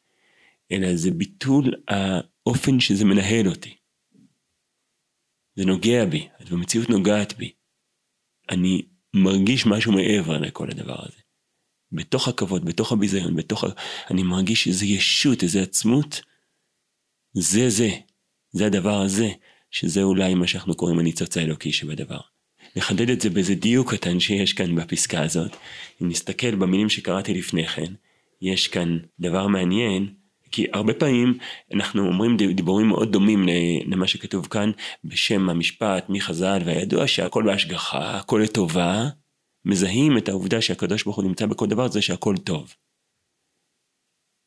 אלא 0.72 0.96
זה 0.96 1.10
ביטול 1.10 1.74
האופן 1.88 2.80
שזה 2.80 3.04
מנהל 3.04 3.48
אותי. 3.48 3.76
זה 5.56 5.64
נוגע 5.64 6.04
בי, 6.04 6.28
המציאות 6.50 6.90
נוגעת 6.90 7.36
בי. 7.36 7.52
אני 8.50 8.82
מרגיש 9.14 9.66
משהו 9.66 9.92
מעבר 9.92 10.38
לכל 10.38 10.70
הדבר 10.70 10.96
הזה. 10.98 11.20
בתוך 11.92 12.28
הכבוד, 12.28 12.64
בתוך 12.64 12.92
הביזיון, 12.92 13.36
בתוך 13.36 13.64
ה... 13.64 13.66
אני 14.10 14.22
מרגיש 14.22 14.68
איזו 14.68 14.84
ישות, 14.84 15.42
איזו 15.42 15.58
עצמות. 15.58 16.20
זה 17.32 17.70
זה, 17.70 17.88
זה 18.50 18.66
הדבר 18.66 19.00
הזה, 19.00 19.28
שזה 19.70 20.02
אולי 20.02 20.34
מה 20.34 20.46
שאנחנו 20.46 20.74
קוראים 20.76 20.98
הניצוץ 20.98 21.36
האלוקי 21.36 21.72
שבדבר. 21.72 22.20
נחדד 22.76 23.10
את 23.10 23.20
זה 23.20 23.30
באיזה 23.30 23.54
דיוק 23.54 23.94
קטן 23.94 24.20
שיש 24.20 24.52
כאן 24.52 24.74
בפסקה 24.74 25.22
הזאת. 25.22 25.56
אם 26.02 26.08
נסתכל 26.08 26.54
במילים 26.54 26.88
שקראתי 26.88 27.34
לפני 27.34 27.66
כן, 27.66 27.92
יש 28.42 28.68
כאן 28.68 28.98
דבר 29.20 29.46
מעניין, 29.46 30.14
כי 30.50 30.66
הרבה 30.72 30.94
פעמים 30.94 31.38
אנחנו 31.74 32.06
אומרים 32.06 32.36
דיבורים 32.36 32.88
מאוד 32.88 33.12
דומים 33.12 33.46
למה 33.86 34.06
שכתוב 34.06 34.46
כאן 34.46 34.70
בשם 35.04 35.50
המשפט 35.50 36.04
מחז"ל 36.08 36.62
והידוע 36.64 37.06
שהכל 37.06 37.42
בהשגחה, 37.46 38.16
הכל 38.16 38.40
לטובה, 38.44 39.08
מזהים 39.64 40.18
את 40.18 40.28
העובדה 40.28 40.60
שהקדוש 40.60 41.02
ברוך 41.02 41.16
הוא 41.16 41.24
נמצא 41.24 41.46
בכל 41.46 41.66
דבר 41.66 41.88
זה 41.88 42.02
שהכל 42.02 42.36
טוב. 42.36 42.74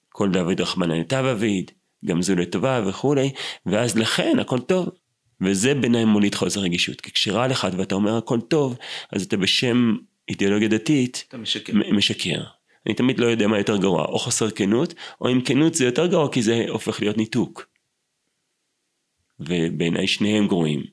כל 0.10 0.32
דוד 0.32 0.62
רחמנא 0.62 0.94
לטב 0.94 1.26
אביד, 1.32 1.72
גם 2.06 2.22
זו 2.22 2.36
לטובה 2.36 2.82
וכולי, 2.88 3.32
ואז 3.66 3.98
לכן 3.98 4.40
הכל 4.40 4.60
טוב. 4.60 4.90
וזה 5.42 5.74
בעיניי 5.74 6.06
מוליד 6.06 6.36
חוסר 6.36 6.60
רגישות. 6.60 7.02
כי 7.02 7.12
כשרע 7.12 7.48
לך 7.48 7.68
ואתה 7.78 7.96
אומר 7.96 8.18
הכל 8.18 8.42
טוב, 8.42 8.78
אז 9.12 9.24
אתה 9.24 9.38
בשם 9.38 9.96
אידיאולוגיה 10.30 10.68
דתית, 10.68 11.26
אתה 11.28 11.38
משקר. 11.38 11.74
משקר. 11.92 12.44
אני 12.86 12.96
תמיד 12.96 13.20
לא 13.20 13.26
יודע 13.26 13.48
מה 13.48 13.58
יותר 13.58 13.78
גרוע, 13.78 14.06
או 14.06 14.20
חוסר 14.20 14.52
כנות, 14.52 14.94
או 15.22 15.32
אם 15.32 15.42
כנות 15.42 15.74
זה 15.74 15.86
יותר 15.86 16.08
גרוע 16.08 16.32
כי 16.32 16.42
זה 16.42 16.66
הופך 16.70 17.02
להיות 17.02 17.18
ניתוק. 17.18 17.66
ובעיניי 19.40 20.08
שניהם 20.08 20.48
גרועים. 20.48 20.84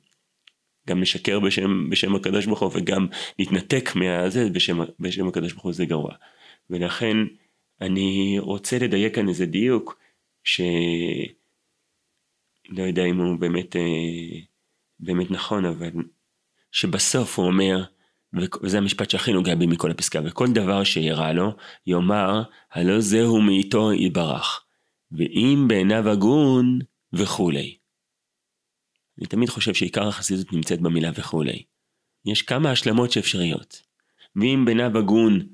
גם 0.89 1.03
לשקר 1.03 1.41
בשם, 1.41 1.91
בשם 1.91 2.15
הקדוש 2.15 2.47
ברוך 2.47 2.63
הוא 2.63 2.71
וגם 2.75 3.07
להתנתק 3.39 3.91
מהזה 3.95 4.51
בשם, 4.51 4.79
בשם 5.01 5.29
הקדוש 5.29 5.53
ברוך 5.53 5.65
הוא 5.65 5.73
זה 5.73 5.85
גרוע. 5.85 6.15
ולכן 6.71 7.17
אני 7.81 8.37
רוצה 8.39 8.79
לדייק 8.79 9.15
כאן 9.15 9.29
איזה 9.29 9.47
דיוק 9.47 9.99
ש... 10.45 10.61
לא 12.69 12.83
יודע 12.83 13.05
אם 13.05 13.21
הוא 13.21 13.39
באמת, 13.39 13.77
אה, 13.77 14.41
באמת 14.99 15.31
נכון, 15.31 15.65
אבל 15.65 15.91
שבסוף 16.73 17.39
הוא 17.39 17.47
אומר, 17.47 17.85
וזה 18.63 18.79
המשפט 18.79 19.11
שהכי 19.11 19.33
נוגע 19.33 19.55
בי 19.55 19.67
מכל 19.67 19.91
הפסקה, 19.91 20.21
וכל 20.25 20.47
דבר 20.55 20.85
שירע 20.85 21.33
לו, 21.33 21.57
יאמר, 21.87 22.43
הלא 22.71 23.01
זהו 23.01 23.41
מאיתו 23.41 23.93
יתברך, 23.93 24.65
ואם 25.13 25.65
בעיניו 25.69 26.09
הגון 26.09 26.79
וכולי. 27.13 27.79
אני 29.19 29.27
תמיד 29.27 29.49
חושב 29.49 29.75
שעיקר 29.75 30.09
החסידות 30.09 30.53
נמצאת 30.53 30.81
במילה 30.81 31.11
וכולי. 31.15 31.65
יש 32.27 32.43
כמה 32.43 32.71
השלמות 32.71 33.11
שאפשריות. 33.11 33.83
ואם 34.37 34.65
בעיניו 34.65 34.99
הגון, 34.99 35.49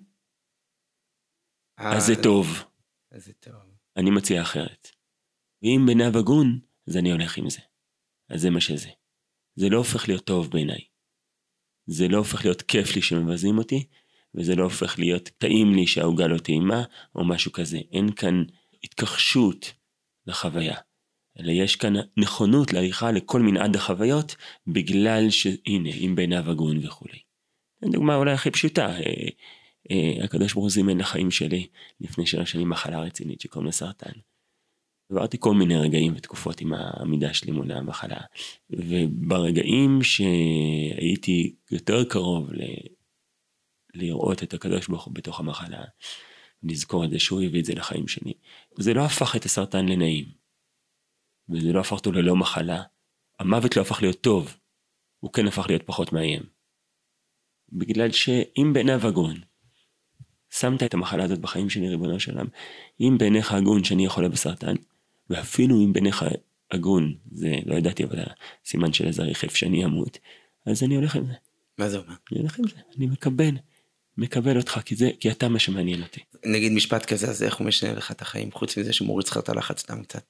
אז 1.76 2.06
זה 2.06 2.22
טוב. 2.22 2.64
אז 3.12 3.24
זה 3.24 3.32
טוב. 3.32 3.54
אני 3.96 4.10
מציע 4.10 4.42
אחרת. 4.42 4.90
ואם 5.62 5.82
בעיניו 5.86 6.18
הגון, 6.18 6.60
אז 6.90 6.96
אני 6.96 7.12
הולך 7.12 7.38
עם 7.38 7.50
זה. 7.50 7.60
אז 8.28 8.40
זה 8.40 8.50
מה 8.50 8.60
שזה. 8.60 8.88
זה 9.56 9.68
לא 9.68 9.78
הופך 9.78 10.08
להיות 10.08 10.24
טוב 10.24 10.50
בעיניי. 10.50 10.80
זה 11.86 12.08
לא 12.08 12.16
הופך 12.16 12.44
להיות 12.44 12.62
כיף 12.62 12.96
לי 12.96 13.02
שמבזים 13.02 13.58
אותי, 13.58 13.86
וזה 14.34 14.54
לא 14.54 14.64
הופך 14.64 14.98
להיות 14.98 15.28
טעים 15.38 15.74
לי 15.74 15.86
שהעוגה 15.86 16.26
לא 16.26 16.38
טעימה, 16.38 16.84
או 17.14 17.24
משהו 17.24 17.52
כזה. 17.52 17.78
אין 17.92 18.12
כאן 18.12 18.44
התכחשות 18.84 19.72
לחוויה. 20.26 20.76
אלא 21.40 21.52
יש 21.52 21.76
כאן 21.76 21.94
נכונות 22.16 22.72
להליכה 22.72 23.12
לכל 23.12 23.40
מנעד 23.40 23.76
החוויות, 23.76 24.36
בגלל 24.66 25.30
שהנה, 25.30 25.90
אם 25.90 26.12
בעיניו 26.16 26.50
הגון 26.50 26.86
וכולי. 26.86 27.18
דוגמה 27.84 28.16
אולי 28.16 28.32
הכי 28.32 28.50
פשוטה, 28.50 28.86
אה, 28.86 29.28
אה, 29.90 30.24
הקדוש 30.24 30.52
ברוך 30.52 30.64
הוא 30.64 30.70
זימן 30.70 30.98
לחיים 30.98 31.30
שלי 31.30 31.66
לפני 32.00 32.26
שלוש 32.26 32.52
שנים 32.52 32.68
מחלה 32.68 33.00
רצינית 33.00 33.40
שקוראים 33.40 33.66
לה 33.66 33.72
סרטן. 33.72 34.12
עברתי 35.10 35.36
כל 35.40 35.54
מיני 35.54 35.76
רגעים 35.76 36.12
ותקופות 36.16 36.60
עם 36.60 36.72
העמידה 36.72 37.34
שלי 37.34 37.52
מול 37.52 37.72
המחלה, 37.72 38.20
וברגעים 38.70 40.02
שהייתי 40.02 41.54
יותר 41.70 42.04
קרוב 42.04 42.52
ל... 42.52 42.60
לראות 43.94 44.42
את 44.42 44.54
הקדוש 44.54 44.88
ברוך 44.88 45.04
הוא 45.04 45.14
בתוך 45.14 45.40
המחלה, 45.40 45.84
לזכור 46.62 47.04
את 47.04 47.10
זה 47.10 47.18
שהוא 47.18 47.42
הביא 47.42 47.60
את 47.60 47.64
זה 47.64 47.74
לחיים 47.74 48.08
שלי, 48.08 48.32
זה 48.78 48.94
לא 48.94 49.04
הפך 49.04 49.36
את 49.36 49.44
הסרטן 49.44 49.86
לנעים, 49.86 50.24
וזה 51.48 51.72
לא 51.72 51.80
הפך 51.80 51.92
אותו 51.92 52.12
ללא 52.12 52.36
מחלה. 52.36 52.82
המוות 53.38 53.76
לא 53.76 53.82
הפך 53.82 54.02
להיות 54.02 54.20
טוב, 54.20 54.56
הוא 55.20 55.32
כן 55.32 55.46
הפך 55.46 55.66
להיות 55.68 55.82
פחות 55.82 56.12
מאיים. 56.12 56.42
בגלל 57.72 58.10
שאם 58.10 58.70
בעיניו 58.72 59.06
הגון, 59.06 59.40
שמת 60.50 60.82
את 60.82 60.94
המחלה 60.94 61.24
הזאת 61.24 61.38
בחיים 61.38 61.70
שלי, 61.70 61.88
ריבונו 61.88 62.20
של 62.20 62.32
עולם, 62.32 62.46
אם 63.00 63.16
בעיניך 63.18 63.52
הגון 63.52 63.84
שאני 63.84 64.08
חולה 64.08 64.28
בסרטן, 64.28 64.74
ואפילו 65.30 65.84
אם 65.84 65.92
בעיניך 65.92 66.24
הגון, 66.70 67.14
זה 67.32 67.54
לא 67.66 67.74
ידעתי, 67.74 68.04
אבל 68.04 68.18
הסימן 68.64 68.92
של 68.92 69.06
איזה 69.06 69.22
רכב 69.22 69.48
שאני 69.48 69.84
אמות, 69.84 70.18
אז 70.66 70.82
אני 70.82 70.94
הולך 70.94 71.16
עם 71.16 71.26
זה. 71.26 71.32
מה 71.78 71.88
זה 71.88 71.98
אומר? 71.98 72.14
אני 72.32 72.40
הולך 72.40 72.58
עם 72.58 72.68
זה, 72.68 72.76
אני 72.96 73.06
מקבל, 73.06 73.50
מקבל 74.16 74.56
אותך, 74.56 74.80
כי, 74.84 74.96
זה, 74.96 75.10
כי 75.20 75.30
אתה 75.30 75.48
מה 75.48 75.58
שמעניין 75.58 76.02
אותי. 76.02 76.20
נגיד 76.44 76.72
משפט 76.72 77.06
כזה, 77.06 77.30
אז 77.30 77.42
איך 77.42 77.54
הוא 77.54 77.66
משנה 77.66 77.92
לך 77.92 78.10
את 78.10 78.22
החיים, 78.22 78.52
חוץ 78.52 78.78
מזה 78.78 78.92
שהוא 78.92 79.06
מוריד 79.06 79.28
לך 79.28 79.38
את 79.38 79.48
הלחץ 79.48 79.80
סתם 79.80 80.02
קצת? 80.02 80.22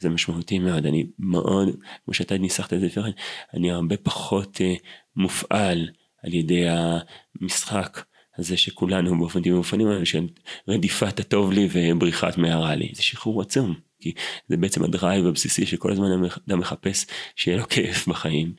זה 0.00 0.08
משמעותי 0.08 0.58
מאוד, 0.58 0.86
אני 0.86 1.06
מאוד, 1.18 1.68
כמו 2.04 2.14
שאתה 2.14 2.38
ניסחת 2.38 2.72
את 2.72 2.80
זה 2.80 2.86
לפני 2.86 3.02
כן, 3.02 3.10
אני 3.54 3.70
הרבה 3.70 3.96
פחות 3.96 4.56
uh, 4.56 4.82
מופעל 5.16 5.88
על 6.22 6.34
ידי 6.34 6.64
המשחק 6.68 8.04
הזה 8.38 8.56
שכולנו 8.56 9.18
באופן 9.18 9.40
טבעי 9.40 9.52
מופעלים 9.52 10.04
של 10.04 10.26
רדיפת 10.68 11.20
הטוב 11.20 11.52
לי 11.52 11.68
ובריחת 11.72 12.38
מהרע 12.38 12.74
לי, 12.74 12.92
זה 12.94 13.02
שחרור 13.02 13.42
עצום, 13.42 13.74
כי 14.04 14.12
זה 14.48 14.56
בעצם 14.56 14.84
הדרייב 14.84 15.26
הבסיסי 15.26 15.66
שכל 15.66 15.92
הזמן 15.92 16.06
אדם 16.48 16.58
מחפש 16.58 17.06
שיהיה 17.36 17.56
לו 17.56 17.68
כיף 17.68 18.08
בחיים. 18.08 18.52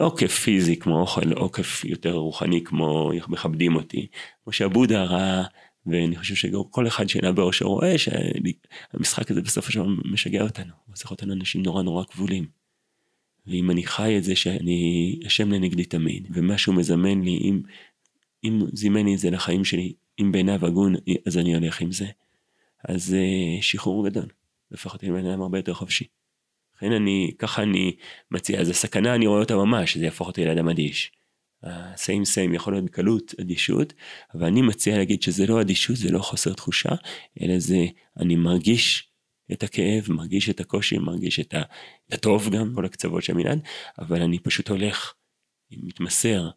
או 0.00 0.16
כיף 0.16 0.38
פיזי 0.38 0.76
כמו 0.76 1.00
אוכל, 1.00 1.32
או 1.32 1.52
כיף 1.52 1.84
יותר 1.84 2.12
רוחני 2.12 2.64
כמו 2.64 3.12
איך 3.12 3.28
מכבדים 3.28 3.76
אותי, 3.76 4.06
כמו 4.44 4.52
שהבודה 4.52 5.04
ראה 5.04 5.44
ואני 5.86 6.16
חושב 6.16 6.34
שכל 6.34 6.86
אחד 6.86 7.08
שעיניו 7.08 7.34
בראשו 7.34 7.68
רואה 7.68 7.94
שהמשחק 7.98 9.30
הזה 9.30 9.40
של 9.68 9.80
דבר 9.80 9.88
משגע 10.04 10.42
אותנו, 10.42 10.72
הוא 10.86 10.92
עושה 10.92 11.08
אותנו 11.10 11.32
אנשים 11.32 11.62
נורא 11.62 11.82
נורא 11.82 12.04
כבולים. 12.04 12.46
ואם 13.46 13.70
אני 13.70 13.86
חי 13.86 14.18
את 14.18 14.24
זה 14.24 14.36
שאני 14.36 15.20
השם 15.24 15.52
לנגדי 15.52 15.84
תמיד, 15.84 16.28
ומשהו 16.30 16.72
מזמן 16.72 17.22
לי, 17.22 17.38
אם, 17.42 17.62
אם 18.44 18.60
זימן 18.72 19.04
לי 19.04 19.14
את 19.14 19.18
זה 19.18 19.30
לחיים 19.30 19.64
שלי, 19.64 19.92
אם 20.20 20.32
בעיניו 20.32 20.66
הגון, 20.66 20.94
אז 21.26 21.38
אני 21.38 21.54
הולך 21.54 21.80
עם 21.80 21.92
זה. 21.92 22.06
אז 22.88 23.14
אה, 23.14 23.62
שחרור 23.62 24.08
גדול, 24.08 24.26
והפך 24.70 24.92
אותי 24.92 25.06
לבן 25.06 25.26
אדם 25.26 25.42
הרבה 25.42 25.58
יותר 25.58 25.74
חופשי. 25.74 26.04
לכן 26.76 26.92
אני, 26.92 27.32
ככה 27.38 27.62
אני 27.62 27.96
מציע, 28.30 28.60
אז 28.60 28.68
הסכנה 28.68 29.14
אני 29.14 29.26
רואה 29.26 29.40
אותה 29.40 29.56
ממש, 29.56 29.92
שזה 29.92 30.04
יהפוך 30.04 30.28
אותי 30.28 30.44
לאדם 30.44 30.68
אדיש. 30.68 31.12
ה-same 31.62 32.24
same 32.34 32.54
יכול 32.54 32.72
להיות 32.72 32.84
בקלות 32.84 33.34
אדישות, 33.40 33.92
אבל 34.34 34.46
אני 34.46 34.62
מציע 34.62 34.96
להגיד 34.96 35.22
שזה 35.22 35.46
לא 35.46 35.60
אדישות, 35.60 35.96
זה 35.96 36.12
לא 36.12 36.18
חוסר 36.18 36.52
תחושה, 36.52 36.90
אלא 37.42 37.58
זה 37.58 37.86
אני 38.20 38.36
מרגיש 38.36 39.10
את 39.52 39.62
הכאב, 39.62 40.04
מרגיש 40.08 40.50
את 40.50 40.60
הקושי, 40.60 40.98
מרגיש 40.98 41.40
את 41.40 41.54
הטוב 42.10 42.48
גם, 42.50 42.72
כל 42.74 42.84
הקצוות 42.84 43.22
של 43.22 43.32
המנעד, 43.32 43.60
אבל 43.98 44.22
אני 44.22 44.38
פשוט 44.38 44.68
הולך, 44.68 45.14
מתמסר 45.70 46.50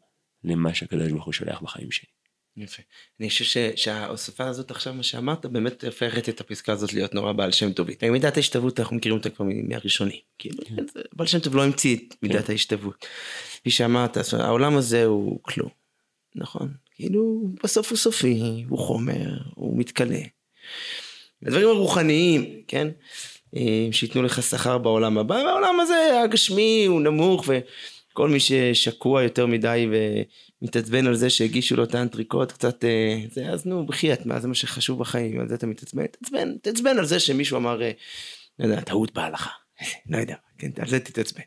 למה 0.44 0.74
שהקדוש 0.74 1.12
ברוך 1.12 1.25
הוא 1.25 1.34
שולח 1.34 1.62
בחיים 1.62 1.92
שלי. 1.92 2.19
יפה. 2.62 2.82
אני 3.20 3.30
חושב 3.30 3.46
ש, 3.46 3.58
שההוספה 3.75 4.48
הזאת 4.48 4.72
עכשיו, 4.72 4.94
מה 4.94 5.04
שאמרת, 5.04 5.46
באמת 5.46 5.84
הופכת 5.84 6.30
את 6.30 6.42
הפסקה 6.42 6.72
הזאת 6.72 6.94
להיות 6.94 7.13
נורא 7.13 7.32
בעל 7.32 7.51
שם 7.51 7.74
טובית. 7.74 8.04
מידת 8.04 8.38
ההשתוות, 8.38 8.80
אנחנו 8.80 8.96
מכירים 8.96 9.18
אותה 9.18 9.30
כבר 9.30 9.46
מהראשונים. 9.63 10.20
כאילו, 10.38 10.58
כן. 10.66 10.75
בעל 11.13 11.28
שם 11.28 11.39
טוב 11.39 11.56
לא 11.56 11.63
המציא 11.63 11.96
את 11.96 12.16
מידת 12.24 12.46
כן. 12.46 12.51
ההשתוות. 12.51 13.06
כפי 13.60 13.72
שאמרת, 13.72 14.18
העולם 14.39 14.78
הזה 14.78 15.06
הוא 15.06 15.39
כלום, 15.42 15.70
נכון? 16.36 16.74
כאילו, 16.96 17.50
בסוף 17.63 17.89
הוא 17.89 17.98
סופי, 17.98 18.66
הוא 18.70 18.80
חומר, 18.80 19.38
הוא 19.56 19.80
מתכלה. 19.80 20.20
הדברים 21.46 21.68
הרוחניים, 21.68 22.62
כן? 22.68 22.88
אה, 23.56 23.88
שייתנו 23.92 24.24
לך 24.24 24.44
שכר 24.44 24.78
בעולם 24.78 25.18
הבא, 25.18 25.34
והעולם 25.34 25.80
הזה 25.80 26.22
הגשמי 26.24 26.86
הוא 26.88 27.01
נמוך 27.01 27.48
וכל 28.20 28.30
מי 28.30 28.40
ששקוע 28.40 29.24
יותר 29.24 29.46
מדי 29.46 29.88
ומתעצבן 30.62 31.08
על 31.08 31.16
זה 31.16 31.30
שהגישו 31.30 31.76
לו 31.76 31.84
את 31.84 31.96
האנטריקוט 31.96 32.52
קצת 32.52 32.86
אה, 32.86 33.22
זה 33.32 33.50
אז 33.50 33.66
נו 33.66 33.86
בחייאת 33.86 34.26
מה 34.26 34.40
זה 34.40 34.48
מה 34.48 34.56
שחשוב 34.56 35.00
בחיים 35.00 35.40
על 35.40 35.50
זה 35.50 35.56
אתה 35.56 35.68
מתעצבן 35.68 36.06
תעצבן 36.08 36.58
תעצבן 36.58 36.98
על 36.98 37.06
זה 37.06 37.20
שמישהו 37.20 37.58
אמר 37.58 37.82
אה, 37.82 37.92
לא 38.60 38.66
יודע 38.66 38.82
טעות 38.82 39.14
בהלכה 39.14 39.50
לא 40.10 40.18
יודע 40.18 40.36
כן 40.58 40.72
על 40.80 40.88
זה 40.88 41.00
תתעצבן. 41.00 41.42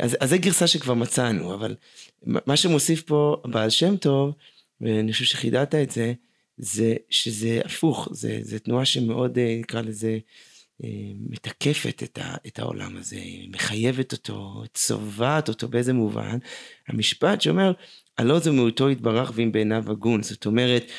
אז, 0.00 0.16
אז 0.20 0.30
זה 0.30 0.38
גרסה 0.38 0.66
שכבר 0.66 0.94
מצאנו 0.94 1.54
אבל 1.54 1.76
מה 2.22 2.56
שמוסיף 2.56 3.02
פה 3.02 3.36
בעל 3.44 3.70
שם 3.70 3.96
טוב 3.96 4.34
ואני 4.80 5.12
חושב 5.12 5.24
שחידדת 5.24 5.74
את 5.74 5.90
זה 5.90 6.12
זה 6.58 6.94
שזה 7.10 7.60
הפוך, 7.64 8.08
זה, 8.12 8.38
זה 8.42 8.58
תנועה 8.58 8.84
שמאוד 8.84 9.38
אה, 9.38 9.56
נקרא 9.60 9.80
לזה 9.80 10.08
אה, 10.08 10.18
מתקפת 11.30 12.02
את, 12.02 12.18
ה, 12.18 12.34
את 12.46 12.58
העולם 12.58 12.96
הזה, 12.96 13.20
מחייבת 13.48 14.12
אותו, 14.12 14.64
צובעת 14.74 15.48
אותו 15.48 15.68
באיזה 15.68 15.92
מובן. 15.92 16.38
המשפט 16.88 17.40
שאומר, 17.40 17.72
הלא 18.18 18.38
זה 18.38 18.50
מאותו 18.50 18.90
יתברך 18.90 19.32
ואם 19.34 19.52
בעיניו 19.52 19.90
הגון, 19.90 20.22
זאת 20.22 20.46
אומרת, 20.46 20.90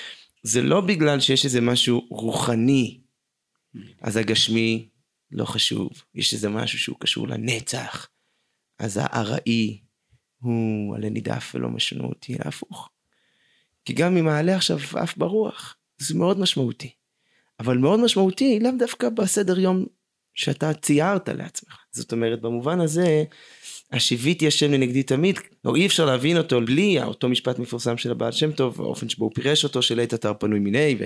זה 0.44 0.62
לא 0.62 0.82
בגלל 0.82 1.20
שיש 1.20 1.46
איזה 1.46 1.62
משהו 1.62 2.08
רוחני, 2.10 3.00
אז 4.02 4.18
הגשמי 4.18 4.90
לא 5.32 5.46
חשוב, 5.46 5.90
יש 6.16 6.34
איזה 6.34 6.50
משהו 6.50 6.80
שהוא 6.80 6.98
קשור 7.00 7.28
לנצח, 7.28 8.08
אז 8.80 9.00
הארעי 9.02 9.82
הוא 10.40 10.96
עלה 10.96 11.10
נידף 11.10 11.52
ולא 11.56 11.70
משמעותי, 11.70 12.36
להפוך. 12.46 12.90
כי 13.86 13.94
גם 13.94 14.18
אם 14.18 14.26
מעלה 14.26 14.56
עכשיו 14.56 14.78
עף 14.96 15.18
ברוח, 15.18 15.76
זה 15.98 16.16
מאוד 16.16 16.40
משמעותי. 16.40 16.97
אבל 17.60 17.78
מאוד 17.78 18.00
משמעותי 18.00 18.60
לאו 18.60 18.72
דווקא 18.80 19.10
בסדר 19.10 19.60
יום 19.60 19.86
שאתה 20.34 20.74
ציירת 20.74 21.30
לעצמך. 21.30 21.78
זאת 21.92 22.12
אומרת, 22.12 22.42
במובן 22.42 22.80
הזה, 22.82 23.24
השיביתי 23.92 24.48
השם 24.48 24.72
לנגדי 24.72 25.04
תמיד, 25.04 25.40
לא 25.66 25.76
אי 25.76 25.86
אפשר 25.86 26.06
להבין 26.06 26.38
אותו 26.38 26.62
בלי 26.62 27.04
אותו 27.04 27.30
משפט 27.30 27.60
מפורסם 27.60 27.98
של 27.98 28.12
הבעל 28.12 28.32
שם 28.32 28.52
טוב, 28.52 28.82
האופן 28.82 29.10
שבו 29.10 29.26
הוא 29.26 29.32
פירש 29.36 29.64
אותו, 29.64 29.82
של 29.82 30.00
עת 30.00 30.14
אתר 30.14 30.34
פנוי 30.40 30.60
מיני, 30.60 30.98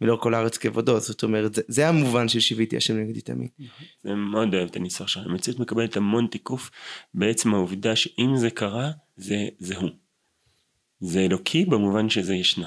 ולא 0.00 0.16
כל 0.16 0.34
הארץ 0.34 0.56
כבודו, 0.56 1.00
זאת 1.00 1.22
אומרת, 1.22 1.54
זה, 1.54 1.62
זה 1.68 1.88
המובן 1.88 2.28
של 2.28 2.40
שיביתי 2.40 2.76
השם 2.76 2.96
לנגדי 2.96 3.20
תמיד. 3.20 3.48
זה 4.02 4.14
מאוד 4.14 4.54
אוהב 4.54 4.68
את 4.68 4.76
הניסוח 4.76 5.08
שלך, 5.08 5.26
המציאות 5.26 5.60
מקבלת 5.60 5.96
המון 5.96 6.26
תיקוף 6.26 6.70
בעצם 7.14 7.54
העובדה 7.54 7.96
שאם 7.96 8.36
זה 8.36 8.50
קרה, 8.50 8.90
זה, 9.16 9.48
זה 9.58 9.76
הוא. 9.76 9.90
זה 11.00 11.20
אלוקי 11.20 11.64
במובן 11.64 12.10
שזה 12.10 12.34
ישנו. 12.34 12.66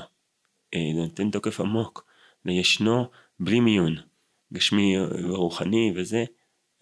אה, 0.73 0.79
זה 0.95 0.99
נותן 1.01 1.29
תוקף 1.29 1.59
עמוק 1.59 2.12
לישנו 2.45 3.09
בלי 3.39 3.59
מיון. 3.59 3.95
גשמי 4.53 4.95
ורוחני 4.99 5.93
וזה. 5.95 6.23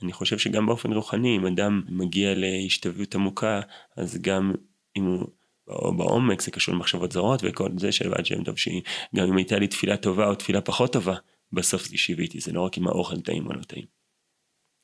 אני 0.03 0.13
חושב 0.13 0.37
שגם 0.37 0.65
באופן 0.65 0.93
רוחני, 0.93 1.37
אם 1.37 1.45
אדם 1.45 1.81
מגיע 1.89 2.33
להשתוויות 2.35 3.15
עמוקה, 3.15 3.61
אז 3.97 4.17
גם 4.21 4.53
אם 4.97 5.05
הוא... 5.05 5.27
או 5.67 5.97
בעומק 5.97 6.41
זה 6.41 6.51
קשור 6.51 6.75
למחשבות 6.75 7.11
זרות 7.11 7.41
וכל 7.43 7.69
זה 7.77 7.91
של 7.91 8.09
ועד 8.09 8.25
שם 8.25 8.43
טוב 8.43 8.57
שהיא 8.57 8.81
גם 9.15 9.27
אם 9.27 9.37
הייתה 9.37 9.59
לי 9.59 9.67
תפילה 9.67 9.97
טובה 9.97 10.27
או 10.27 10.35
תפילה 10.35 10.61
פחות 10.61 10.93
טובה 10.93 11.15
בסוף 11.53 11.87
זה 11.87 11.97
שיוויתי 11.97 12.39
זה 12.39 12.51
לא 12.51 12.61
רק 12.61 12.77
אם 12.77 12.87
האוכל 12.87 13.21
טעים 13.21 13.47
או 13.47 13.53
לא 13.53 13.61
טעים. 13.61 13.85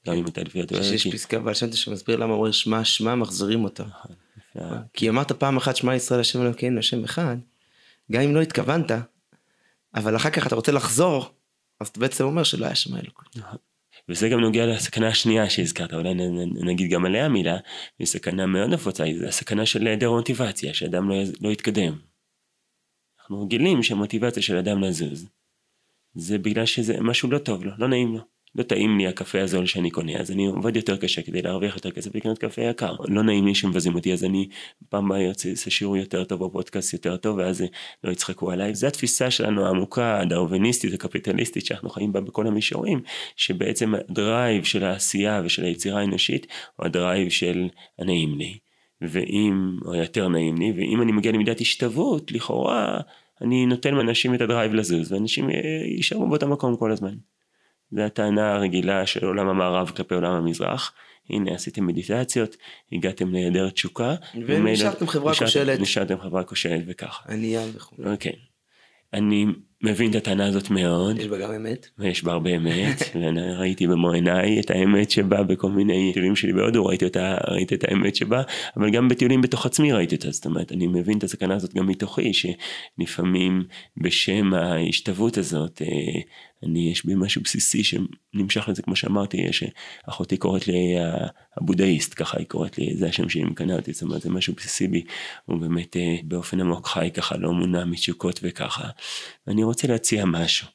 גם 0.07 0.13
אם 0.13 0.25
הייתה 0.25 0.41
לי 0.41 0.49
תפילה 0.49 0.65
טובה. 0.65 0.81
יש 0.81 1.07
פסקה 1.07 1.39
בעל 1.39 1.53
שם 1.53 1.71
שמסביר 1.71 2.15
למה 2.15 2.33
הוא 2.33 2.39
אומר 2.39 2.51
שמע 2.51 2.83
שמע 2.83 3.15
מחזירים 3.15 3.63
אותה. 3.63 3.83
נכון. 3.83 4.81
כי 4.93 5.09
אמרת 5.09 5.31
פעם 5.31 5.57
אחת 5.57 5.75
שמע 5.75 5.95
ישראל 5.95 6.19
השם 6.19 6.41
אלוקינו 6.41 6.79
השם 6.79 7.03
אחד, 7.03 7.37
גם 8.11 8.21
אם 8.21 8.35
לא 8.35 8.41
התכוונת, 8.41 8.91
אבל 9.97 10.15
אחר 10.15 10.29
כך 10.29 10.47
אתה 10.47 10.55
רוצה 10.55 10.71
לחזור, 10.71 11.25
אז 11.79 11.87
אתה 11.87 11.99
בעצם 11.99 12.23
אומר 12.23 12.43
שלא 12.43 12.65
היה 12.65 12.75
שמע 12.75 12.99
אלוקינו. 12.99 13.29
נכון. 13.35 13.57
וזה 14.09 14.29
גם 14.29 14.39
נוגע 14.39 14.65
לסכנה 14.65 15.07
השנייה 15.07 15.49
שהזכרת, 15.49 15.93
אולי 15.93 16.13
נגיד 16.65 16.91
גם 16.91 17.05
עליה 17.05 17.29
מילה, 17.29 17.57
היא 17.99 18.07
סכנה 18.07 18.45
מאוד 18.45 18.69
נפוצה, 18.69 19.03
היא 19.03 19.25
הסכנה 19.27 19.65
של 19.65 19.87
היעדר 19.87 20.11
מוטיבציה, 20.11 20.73
שאדם 20.73 21.09
לא, 21.09 21.15
לא 21.41 21.49
יתקדם. 21.49 21.99
אנחנו 23.19 23.41
רגילים 23.41 23.83
שהמוטיבציה 23.83 24.43
של 24.43 24.57
אדם 24.57 24.83
לזוז, 24.83 25.29
זה 26.13 26.37
בגלל 26.37 26.65
שזה 26.65 27.01
משהו 27.01 27.31
לא 27.31 27.37
טוב 27.37 27.63
לו, 27.63 27.71
לא 27.77 27.87
נעים 27.87 28.13
לו. 28.13 28.36
לא 28.57 28.63
טעים 28.63 28.97
לי 28.97 29.07
הקפה 29.07 29.41
הזול 29.41 29.65
שאני 29.65 29.89
קונה, 29.89 30.17
אז 30.19 30.31
אני 30.31 30.45
עובד 30.45 30.75
יותר 30.75 30.97
קשה 30.97 31.21
כדי 31.21 31.41
להרוויח 31.41 31.75
יותר 31.75 31.91
כסף 31.91 32.11
ולקנות 32.13 32.37
קפה 32.37 32.61
יקר. 32.61 32.95
לא 33.07 33.23
נעים 33.23 33.47
לי 33.47 33.55
שמבזים 33.55 33.95
אותי, 33.95 34.13
אז 34.13 34.23
אני 34.23 34.47
פעם 34.89 35.05
הבאה 35.05 35.27
אעשה 35.27 35.69
שיעור 35.71 35.97
יותר 35.97 36.23
טוב 36.23 36.45
בפודקאסט 36.45 36.93
יותר 36.93 37.17
טוב, 37.17 37.37
ואז 37.37 37.63
לא 38.03 38.11
יצחקו 38.11 38.51
עליי. 38.51 38.75
זו 38.75 38.87
התפיסה 38.87 39.31
שלנו 39.31 39.65
העמוקה, 39.65 40.19
הדרוויניסטית 40.19 40.93
הקפיטליסטית 40.93 41.65
שאנחנו 41.65 41.89
חיים 41.89 42.13
בה 42.13 42.21
בכל 42.21 42.47
המישורים, 42.47 43.01
שבעצם 43.35 43.93
ה 43.95 44.06
drive 44.06 44.63
של 44.63 44.83
העשייה 44.83 45.41
ושל 45.45 45.63
היצירה 45.63 45.99
האנושית, 45.99 46.47
הוא 46.75 46.85
ה 46.85 46.92
drive 46.92 47.29
של 47.29 47.67
הנעים 47.99 48.37
לי. 48.37 48.57
ואם, 49.01 49.77
או 49.85 49.95
יותר 49.95 50.27
נעים 50.27 50.57
לי, 50.57 50.73
ואם 50.75 51.01
אני 51.01 51.11
מגיע 51.11 51.31
למידת 51.31 51.61
השתוות, 51.61 52.31
לכאורה, 52.31 52.99
אני 53.41 53.65
נותן 53.65 53.93
לאנשים 53.93 54.35
את 54.35 54.41
ה 54.41 54.46
drive 54.46 54.73
לזוז, 54.73 55.11
ואנשים 55.11 55.49
יישארו 55.97 56.29
באותו 56.29 56.47
מקום 56.47 56.75
כל 56.77 56.91
הזמן. 56.91 57.13
זה 57.91 58.05
הטענה 58.05 58.53
הרגילה 58.53 59.05
של 59.05 59.25
עולם 59.25 59.47
המערב 59.47 59.91
כלפי 59.95 60.15
עולם 60.15 60.31
המזרח. 60.31 60.93
הנה 61.29 61.53
עשיתם 61.53 61.87
מדיטציות, 61.87 62.55
הגעתם 62.91 63.33
להיעדר 63.33 63.69
תשוקה. 63.69 64.15
ונשארתם 64.47 65.07
חברה 65.07 65.33
כושלת. 65.35 65.79
נשארתם 65.79 66.19
חברה 66.19 66.43
כושלת 66.43 66.83
וככה. 66.87 67.33
ענייה 67.33 67.61
וכו'. 67.75 67.95
אוקיי. 68.05 68.33
אני 69.13 69.45
מבין 69.83 70.11
את 70.11 70.15
הטענה 70.15 70.45
הזאת 70.45 70.69
מאוד. 70.69 71.19
יש 71.19 71.27
בה 71.27 71.37
גם 71.37 71.53
אמת. 71.53 71.87
ויש 71.99 72.23
בה 72.23 72.31
הרבה 72.31 72.55
אמת, 72.55 73.03
וראיתי 73.15 73.87
במו 73.87 74.11
עיניי 74.11 74.59
את 74.59 74.69
האמת 74.69 75.11
שבה 75.11 75.43
בכל 75.43 75.69
מיני 75.69 76.13
טיולים 76.13 76.35
שלי 76.35 76.53
בהודו, 76.53 76.85
ראיתי 76.85 77.05
אותה, 77.05 77.37
ראיתי 77.47 77.75
את 77.75 77.83
האמת 77.83 78.15
שבה, 78.15 78.41
אבל 78.77 78.89
גם 78.89 79.07
בטיולים 79.07 79.41
בתוך 79.41 79.65
עצמי 79.65 79.91
ראיתי 79.91 80.15
אותה, 80.15 80.31
זאת 80.31 80.45
אומרת, 80.45 80.71
אני 80.71 80.87
מבין 80.87 81.17
את 81.17 81.23
הסכנה 81.23 81.55
הזאת 81.55 81.73
גם 81.73 81.87
מתוכי, 81.87 82.31
שלפעמים 82.33 83.63
בשם 83.97 84.53
ההשתוות 84.53 85.37
הזאת, 85.37 85.81
אה, 85.81 86.21
אני, 86.63 86.91
יש 86.91 87.05
בי 87.05 87.15
משהו 87.15 87.41
בסיסי 87.41 87.83
שנמשך 87.83 88.69
לזה, 88.69 88.81
כמו 88.81 88.95
שאמרתי, 88.95 89.37
יש, 89.37 89.63
אחותי 90.09 90.37
קוראת 90.37 90.67
לי 90.67 90.95
הבודהיסט, 91.57 92.13
ככה 92.15 92.37
היא 92.39 92.47
קוראת 92.47 92.77
לי, 92.77 92.97
זה 92.97 93.07
השם 93.07 93.29
שהיא 93.29 93.45
מקנה 93.45 93.75
אותי, 93.75 93.93
זאת 93.93 94.01
אומרת, 94.01 94.21
זה 94.21 94.29
משהו 94.29 94.53
בסיסי 94.53 94.87
בי, 94.87 95.03
הוא 95.45 95.57
באמת 95.57 95.97
אה, 95.97 96.15
באופן 96.23 96.59
עמוק 96.61 96.87
חי 96.87 97.09
ככה, 97.13 97.37
לא 97.37 97.53
מונע 97.53 97.85
מתשוקות 97.85 98.39
וככה. 98.43 98.89
ואני 99.47 99.63
רוצה 99.63 99.87
להציע 99.87 100.25
משהו. 100.25 100.67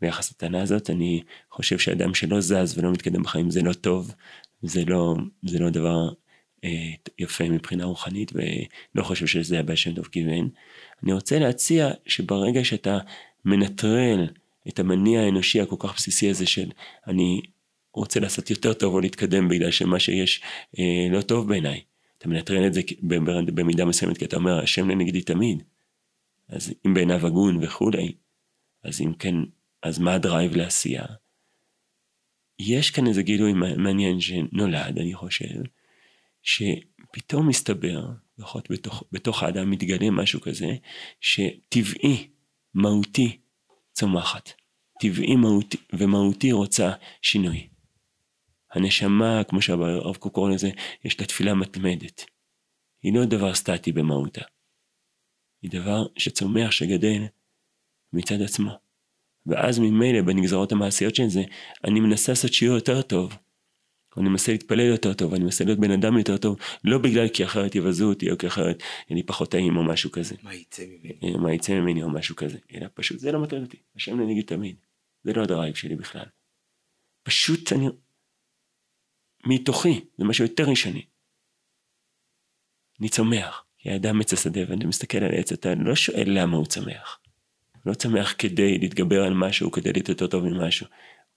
ביחס 0.00 0.30
לטענה 0.30 0.62
הזאת, 0.62 0.90
אני 0.90 1.22
חושב 1.50 1.78
שאדם 1.78 2.14
שלא 2.14 2.40
זז 2.40 2.78
ולא 2.78 2.92
מתקדם 2.92 3.22
בחיים 3.22 3.50
זה 3.50 3.62
לא 3.62 3.72
טוב, 3.72 4.14
זה 4.62 4.84
לא, 4.84 5.14
זה 5.46 5.58
לא 5.58 5.70
דבר 5.70 6.08
אה, 6.64 6.90
יפה 7.18 7.48
מבחינה 7.48 7.84
רוחנית, 7.84 8.32
ולא 8.34 9.04
חושב 9.04 9.26
שזה 9.26 9.58
הבעיה 9.58 9.76
שם 9.76 9.94
טוב 9.94 10.06
כיוון. 10.06 10.48
אני 11.02 11.12
רוצה 11.12 11.38
להציע 11.38 11.90
שברגע 12.06 12.64
שאתה 12.64 12.98
מנטרל 13.44 14.26
את 14.68 14.78
המניע 14.78 15.20
האנושי 15.20 15.60
הכל 15.60 15.76
כך 15.78 15.94
בסיסי 15.94 16.30
הזה 16.30 16.46
של 16.46 16.70
אני 17.06 17.40
רוצה 17.94 18.20
לעשות 18.20 18.50
יותר 18.50 18.72
טוב 18.72 18.94
או 18.94 19.00
להתקדם 19.00 19.48
בגלל 19.48 19.70
שמה 19.70 19.98
שיש 20.00 20.42
אה, 20.78 21.08
לא 21.10 21.20
טוב 21.20 21.48
בעיניי. 21.48 21.80
אתה 22.18 22.28
מנטרל 22.28 22.66
את 22.66 22.74
זה 22.74 22.80
במידה 23.54 23.84
מסוימת 23.84 24.18
כי 24.18 24.24
אתה 24.24 24.36
אומר 24.36 24.58
השם 24.58 24.90
לנגדי 24.90 25.22
תמיד. 25.22 25.62
אז 26.48 26.74
אם 26.86 26.94
בעיניו 26.94 27.26
הגון 27.26 27.64
וכולי, 27.64 28.12
אז 28.84 29.00
אם 29.00 29.12
כן, 29.12 29.34
אז 29.82 29.98
מה 29.98 30.14
הדרייב 30.14 30.56
לעשייה? 30.56 31.04
יש 32.58 32.90
כאן 32.90 33.06
איזה 33.06 33.22
גילוי 33.22 33.52
מעניין 33.76 34.20
שנולד, 34.20 34.98
אני 34.98 35.14
חושב, 35.14 35.62
שפתאום 36.42 37.48
מסתבר, 37.48 38.06
לפחות 38.38 38.70
בתוך, 38.70 39.04
בתוך 39.12 39.42
האדם 39.42 39.70
מתגלה 39.70 40.10
משהו 40.10 40.40
כזה, 40.40 40.76
שטבעי, 41.20 42.30
מהותי, 42.74 43.38
צומחת. 43.92 44.52
טבעי 45.00 45.36
מהותי, 45.36 45.76
ומהותי 45.92 46.52
רוצה 46.52 46.92
שינוי. 47.22 47.68
הנשמה, 48.72 49.44
כמו 49.48 49.62
שהרב 49.62 50.16
קוק 50.16 50.34
קורא 50.34 50.50
לזה, 50.50 50.70
יש 51.04 51.20
לה 51.20 51.26
תפילה 51.26 51.54
מתמדת. 51.54 52.24
היא 53.02 53.14
לא 53.14 53.24
דבר 53.24 53.54
סטטי 53.54 53.92
במהותה. 53.92 54.42
היא 55.62 55.70
דבר 55.70 56.06
שצומח, 56.16 56.70
שגדל 56.70 57.22
מצד 58.12 58.42
עצמו. 58.42 58.70
ואז 59.46 59.78
ממילא 59.78 60.22
בנגזרות 60.22 60.72
המעשיות 60.72 61.14
של 61.14 61.28
זה, 61.28 61.42
אני 61.84 62.00
מנסה 62.00 62.32
לעשות 62.32 62.52
שיעור 62.52 62.74
יותר 62.74 63.02
טוב. 63.02 63.36
אני 64.16 64.28
מנסה 64.28 64.52
להתפלל 64.52 64.80
יותר 64.80 65.14
טוב, 65.14 65.34
אני 65.34 65.44
מנסה 65.44 65.64
להיות 65.64 65.78
בן 65.78 65.90
אדם 65.90 66.18
יותר 66.18 66.36
טוב, 66.36 66.56
לא 66.84 66.98
בגלל 66.98 67.28
כי 67.28 67.44
אחרת 67.44 67.74
יבזו 67.74 68.08
אותי, 68.08 68.30
או 68.30 68.38
כי 68.38 68.46
אחרת 68.46 68.82
אני 69.10 69.22
פחות 69.22 69.50
טעים 69.50 69.76
או 69.76 69.84
משהו 69.84 70.10
כזה. 70.10 70.34
מה 70.42 70.54
יצא 70.54 70.82
ממני? 70.86 71.36
מה 71.36 71.54
יצא 71.54 71.72
ממני 71.72 72.02
או 72.02 72.10
משהו 72.10 72.36
כזה. 72.36 72.58
אלא 72.74 72.86
פשוט 72.94 73.18
זה 73.18 73.32
לא 73.32 73.40
מטריד 73.40 73.62
אותי, 73.62 73.76
השם 73.96 74.20
לנגד 74.20 74.44
תמיד. 74.44 74.76
זה 75.28 75.34
לא 75.34 75.42
ה 75.42 75.47
drive 75.47 75.74
שלי 75.74 75.96
בכלל. 75.96 76.24
פשוט 77.22 77.72
אני... 77.72 77.88
מתוכי, 79.46 80.04
זה 80.18 80.24
משהו 80.24 80.44
יותר 80.44 80.64
ראשוני. 80.64 81.06
אני 83.00 83.08
צומח, 83.08 83.64
כי 83.78 83.90
האדם 83.90 84.20
עץ 84.20 84.32
השדה 84.32 84.60
ואני 84.68 84.84
מסתכל 84.84 85.18
על 85.18 85.30
העץ, 85.30 85.52
אתה 85.52 85.74
לא 85.74 85.94
שואל 85.94 86.24
למה 86.26 86.56
הוא 86.56 86.66
צומח. 86.66 87.20
לא 87.86 87.94
צומח 87.94 88.34
כדי 88.38 88.78
להתגבר 88.78 89.24
על 89.24 89.34
משהו, 89.34 89.72
כדי 89.72 89.92
להיות 89.92 90.08
יותר 90.08 90.26
טוב 90.26 90.44
ממשהו. 90.44 90.86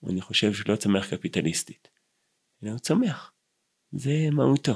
אני 0.10 0.22
חושב 0.22 0.54
שלא 0.54 0.76
צומח 0.76 1.14
קפיטליסטית. 1.14 1.88
אלא 2.64 2.72
הוא 2.72 2.80
צומח. 2.80 3.34
זה 3.92 4.30
מהותו. 4.32 4.74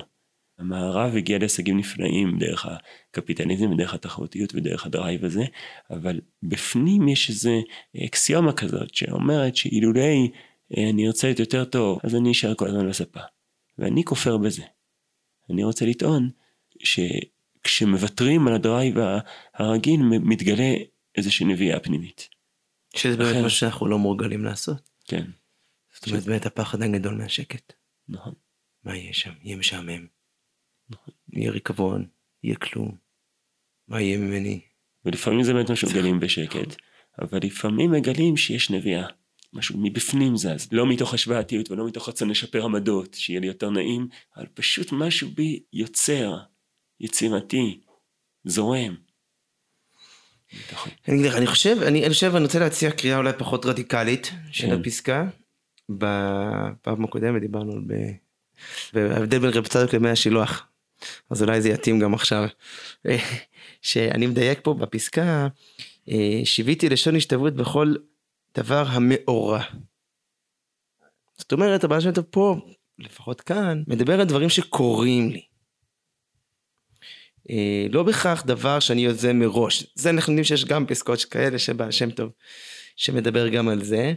המערב 0.59 1.15
הגיע 1.15 1.37
להישגים 1.37 1.77
נפלאים 1.77 2.39
דרך 2.39 2.65
הקפיטליזם 3.13 3.71
ודרך 3.71 3.93
התחרותיות 3.93 4.55
ודרך 4.55 4.85
ה 4.85 4.92
drive 4.92 5.25
הזה, 5.25 5.43
אבל 5.91 6.21
בפנים 6.43 7.07
יש 7.07 7.29
איזה 7.29 7.59
אקסיומה 8.05 8.53
כזאת 8.53 8.95
שאומרת 8.95 9.55
שאילולי 9.55 10.31
אני 10.77 11.07
ארצה 11.07 11.27
להיות 11.27 11.39
יותר 11.39 11.65
טוב, 11.65 11.99
אז 12.03 12.15
אני 12.15 12.31
אשאר 12.31 12.55
כל 12.55 12.67
הזמן 12.67 12.89
בספה. 12.89 13.19
ואני 13.77 14.03
כופר 14.03 14.37
בזה. 14.37 14.63
אני 15.49 15.63
רוצה 15.63 15.85
לטעון 15.85 16.29
שכשמוותרים 16.83 18.47
על 18.47 18.53
הדרייב 18.53 18.95
הרגיל 19.53 20.01
מתגלה 20.03 20.73
איזושהי 21.17 21.45
נביאה 21.45 21.79
פנימית. 21.79 22.29
שזה 22.95 23.17
באמת 23.17 23.43
מה 23.43 23.49
שאנחנו 23.49 23.87
לא 23.87 23.99
מורגלים 23.99 24.43
לעשות. 24.43 24.89
כן. 25.07 25.25
זאת 25.93 26.07
אומרת, 26.07 26.23
באמת 26.23 26.45
הפחד 26.45 26.81
הגדול 26.81 27.15
מהשקט. 27.15 27.73
נכון. 28.09 28.33
מה 28.83 28.97
יהיה 28.97 29.13
שם? 29.13 29.31
יהיה 29.43 29.57
משעמם. 29.57 30.14
יהיה 31.33 31.51
ריקבון, 31.51 32.05
יהיה 32.43 32.55
כלום. 32.55 32.95
מה 33.87 34.01
יהיה 34.01 34.17
ממני? 34.17 34.59
ולפעמים 35.05 35.43
זה 35.43 35.53
באמת 35.53 35.71
משהו 35.71 35.89
מגלים 35.89 36.19
בשקט, 36.19 36.75
אבל 37.21 37.39
לפעמים 37.43 37.91
מגלים 37.91 38.37
שיש 38.37 38.71
נביאה. 38.71 39.07
משהו 39.53 39.79
מבפנים 39.83 40.37
זז, 40.37 40.67
לא 40.71 40.87
מתוך 40.87 41.13
השוואתיות 41.13 41.71
ולא 41.71 41.87
מתוך 41.87 42.09
רצון 42.09 42.29
לשפר 42.29 42.65
עמדות, 42.65 43.13
שיהיה 43.13 43.39
לי 43.39 43.47
יותר 43.47 43.69
נעים, 43.69 44.07
אבל 44.37 44.45
פשוט 44.53 44.91
משהו 44.91 45.29
בי 45.29 45.63
יוצר, 45.73 46.37
יצירתי, 46.99 47.79
זורם. 48.45 48.95
אני 51.07 51.15
אגיד 51.15 51.25
לך, 51.25 51.35
אני 51.35 51.47
חושב, 51.47 51.77
אני, 51.87 52.05
אני 52.05 52.13
חושב, 52.13 52.35
אני 52.35 52.43
רוצה 52.43 52.59
להציע 52.59 52.91
קריאה 52.91 53.17
אולי 53.17 53.31
פחות 53.37 53.65
רדיקלית 53.65 54.31
של 54.51 54.67
כן. 54.67 54.79
הפסקה. 54.79 55.27
בפעם 55.89 57.03
הקודמת 57.03 57.41
דיברנו 57.41 57.71
על 57.71 59.11
ההבדל 59.11 59.39
בין 59.39 59.49
רב 59.49 59.67
צדוק 59.67 59.93
למי 59.93 60.09
השילוח. 60.09 60.67
אז 61.29 61.43
אולי 61.43 61.61
זה 61.61 61.69
יתאים 61.69 61.99
גם 61.99 62.13
עכשיו. 62.13 62.47
שאני 63.81 64.27
מדייק 64.27 64.59
פה 64.63 64.73
בפסקה, 64.73 65.47
אה, 66.09 66.41
שיוויתי 66.43 66.89
לשון 66.89 67.15
השתוות 67.15 67.55
בכל 67.55 67.95
דבר 68.57 68.83
המאורע. 68.87 69.63
זאת 71.37 71.51
אומרת, 71.51 71.83
הבעיה 71.83 72.01
שלנו 72.01 72.31
פה, 72.31 72.55
לפחות 72.99 73.41
כאן, 73.41 73.83
מדבר 73.87 74.19
על 74.19 74.27
דברים 74.27 74.49
שקורים 74.49 75.29
לי. 75.29 75.41
אה, 77.49 77.85
לא 77.89 78.03
בהכרח 78.03 78.45
דבר 78.45 78.79
שאני 78.79 79.01
יוזם 79.01 79.39
מראש. 79.39 79.85
זה 79.95 80.09
אנחנו 80.09 80.31
יודעים 80.33 80.43
שיש 80.43 80.65
גם 80.65 80.85
פסקאות 80.85 81.23
כאלה 81.23 81.59
שבעל 81.59 81.91
שם 81.91 82.11
טוב 82.11 82.31
שמדבר 82.95 83.47
גם 83.47 83.67
על 83.67 83.83
זה, 83.83 84.13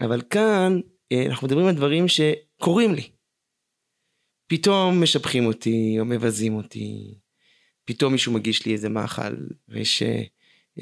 אבל 0.00 0.22
כאן 0.30 0.80
אה, 1.12 1.26
אנחנו 1.26 1.46
מדברים 1.46 1.66
על 1.66 1.74
דברים 1.74 2.06
שקורים 2.08 2.94
לי. 2.94 3.08
פתאום 4.52 5.02
משבחים 5.02 5.46
אותי 5.46 5.96
או 5.98 6.04
מבזים 6.04 6.56
אותי, 6.56 7.14
פתאום 7.84 8.12
מישהו 8.12 8.32
מגיש 8.32 8.66
לי 8.66 8.72
איזה 8.72 8.88
מאכל, 8.88 9.36
ויש 9.68 10.02
אה, 10.02 10.22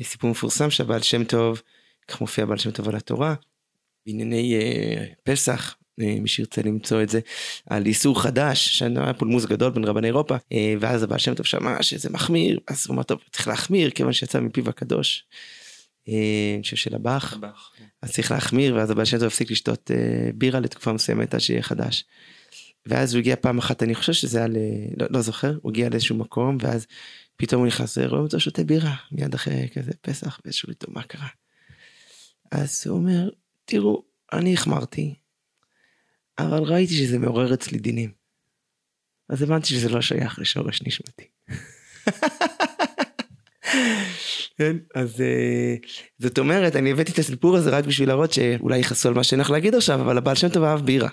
סיפור 0.03 0.31
מפורסם 0.31 0.71
שהבעל 0.71 1.03
שם 1.03 1.25
טוב, 1.25 1.63
כך 2.09 2.21
מופיע 2.21 2.45
בעל 2.45 2.59
שם 2.59 2.71
טוב 2.71 2.89
על 2.89 2.97
התורה, 2.97 3.35
בענייני 4.07 4.55
פסח, 5.23 5.77
מי 5.99 6.29
שירצה 6.29 6.63
למצוא 6.63 7.03
את 7.03 7.09
זה, 7.09 7.21
על 7.67 7.87
איסור 7.87 8.23
חדש, 8.23 8.79
שהיה 8.79 9.15
פולמוס 9.15 9.45
גדול 9.45 9.71
בין 9.71 9.85
רבני 9.85 10.07
אירופה, 10.07 10.37
אה, 10.53 10.75
ואז 10.81 11.03
הבעל 11.03 11.19
שם 11.19 11.35
טוב 11.35 11.47
שמע 11.47 11.83
שזה 11.83 12.11
מחמיר, 12.11 12.61
אז 12.69 12.87
הוא 12.89 12.95
אמר 12.95 13.03
טוב 13.03 13.19
צריך 13.33 13.49
להחמיר 13.49 13.91
כיוון 13.91 14.13
שיצא 14.13 14.41
מפיו 14.41 14.69
הקדוש. 14.69 15.25
אה, 16.09 16.15
אני 16.55 16.63
חושב 16.63 16.77
של 16.77 16.95
הבח, 16.95 17.39
כן. 17.79 17.85
אז 18.03 18.13
צריך 18.13 18.31
להחמיר 18.31 18.75
ואז 18.75 18.91
הבעל 18.91 19.05
שם 19.05 19.19
טוב 19.19 19.27
הפסיק 19.27 19.51
לשתות 19.51 19.91
אה, 19.91 20.31
בירה 20.35 20.61
לתקופה 20.61 20.93
מסוימת 20.93 21.35
עד 21.35 21.41
שיהיה 21.41 21.63
חדש. 21.63 22.05
ואז 22.87 23.15
הוא 23.15 23.21
הגיע 23.21 23.37
פעם 23.37 23.59
אחת 23.59 23.83
אני 23.83 23.95
חושב 23.95 24.13
שזה 24.13 24.39
היה 24.39 24.49
ל... 24.49 24.57
לא, 24.97 25.07
לא 25.11 25.21
זוכר 25.21 25.59
הוא 25.63 25.71
הגיע 25.71 25.89
לאיזשהו 25.89 26.17
מקום 26.17 26.57
ואז 26.61 26.87
פתאום 27.37 27.61
הוא 27.61 27.67
נכנס 27.67 27.99
רואים 27.99 28.25
אותו 28.25 28.41
שותה 28.41 28.65
בירה 28.65 28.95
מיד 29.13 29.35
אחרי 29.35 29.69
כזה 29.75 29.91
פסח 30.01 30.41
ואיזשהו 30.45 30.69
איתו 30.71 30.93
מה 30.93 31.03
קרה. 31.03 31.29
אז 32.51 32.87
הוא 32.87 32.97
אומר 32.99 33.31
תראו 33.65 34.05
אני 34.33 34.55
החמרתי 34.55 35.15
אבל 36.39 36.63
ראיתי 36.63 36.95
שזה 36.95 37.19
מעורר 37.19 37.55
אצלי 37.55 37.79
דינים. 37.79 38.11
אז 39.29 39.43
הבנתי 39.43 39.67
שזה 39.67 39.89
לא 39.89 40.01
שייך 40.01 40.39
לשורש 40.39 40.83
נשמתי. 40.83 41.25
כן, 44.59 44.77
אז 44.95 45.21
אה, 45.21 45.75
זאת 46.19 46.39
אומרת, 46.39 46.77
אני 46.77 46.91
הבאתי 46.91 47.13
את 47.13 47.19
הסיפור 47.19 47.57
הזה 47.57 47.71
רק 47.71 47.85
בשביל 47.85 48.09
להראות 48.09 48.33
שאולי 48.33 48.79
יכעסו 48.79 49.09
על 49.09 49.15
מה 49.15 49.25
שאני 49.25 49.41
הולך 49.41 49.51
להגיד 49.51 49.75
עכשיו, 49.75 50.01
אבל 50.01 50.19
הבעל 50.19 50.35
שם 50.35 50.49
טוב 50.49 50.65
אהב 50.65 50.81
בירה. 50.81 51.09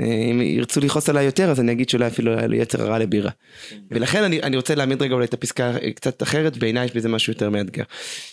אה, 0.00 0.04
אם 0.04 0.40
ירצו 0.40 0.80
לכעוס 0.80 1.08
עליי 1.08 1.24
יותר, 1.24 1.50
אז 1.50 1.60
אני 1.60 1.72
אגיד 1.72 1.88
שאולי 1.88 2.06
אפילו 2.06 2.38
היה 2.38 2.46
לי 2.46 2.56
יצר 2.56 2.82
הרע 2.82 2.98
לבירה. 2.98 3.30
ולכן 3.90 4.22
אני, 4.22 4.42
אני 4.42 4.56
רוצה 4.56 4.74
להעמיד 4.74 5.02
רגע 5.02 5.14
אולי 5.14 5.24
את 5.24 5.34
הפסקה 5.34 5.72
קצת 5.94 6.22
אחרת, 6.22 6.56
בעיניי 6.56 6.84
יש 6.84 6.92
בזה 6.96 7.08
משהו 7.08 7.32
יותר 7.32 7.50
מאתגר. 7.50 7.82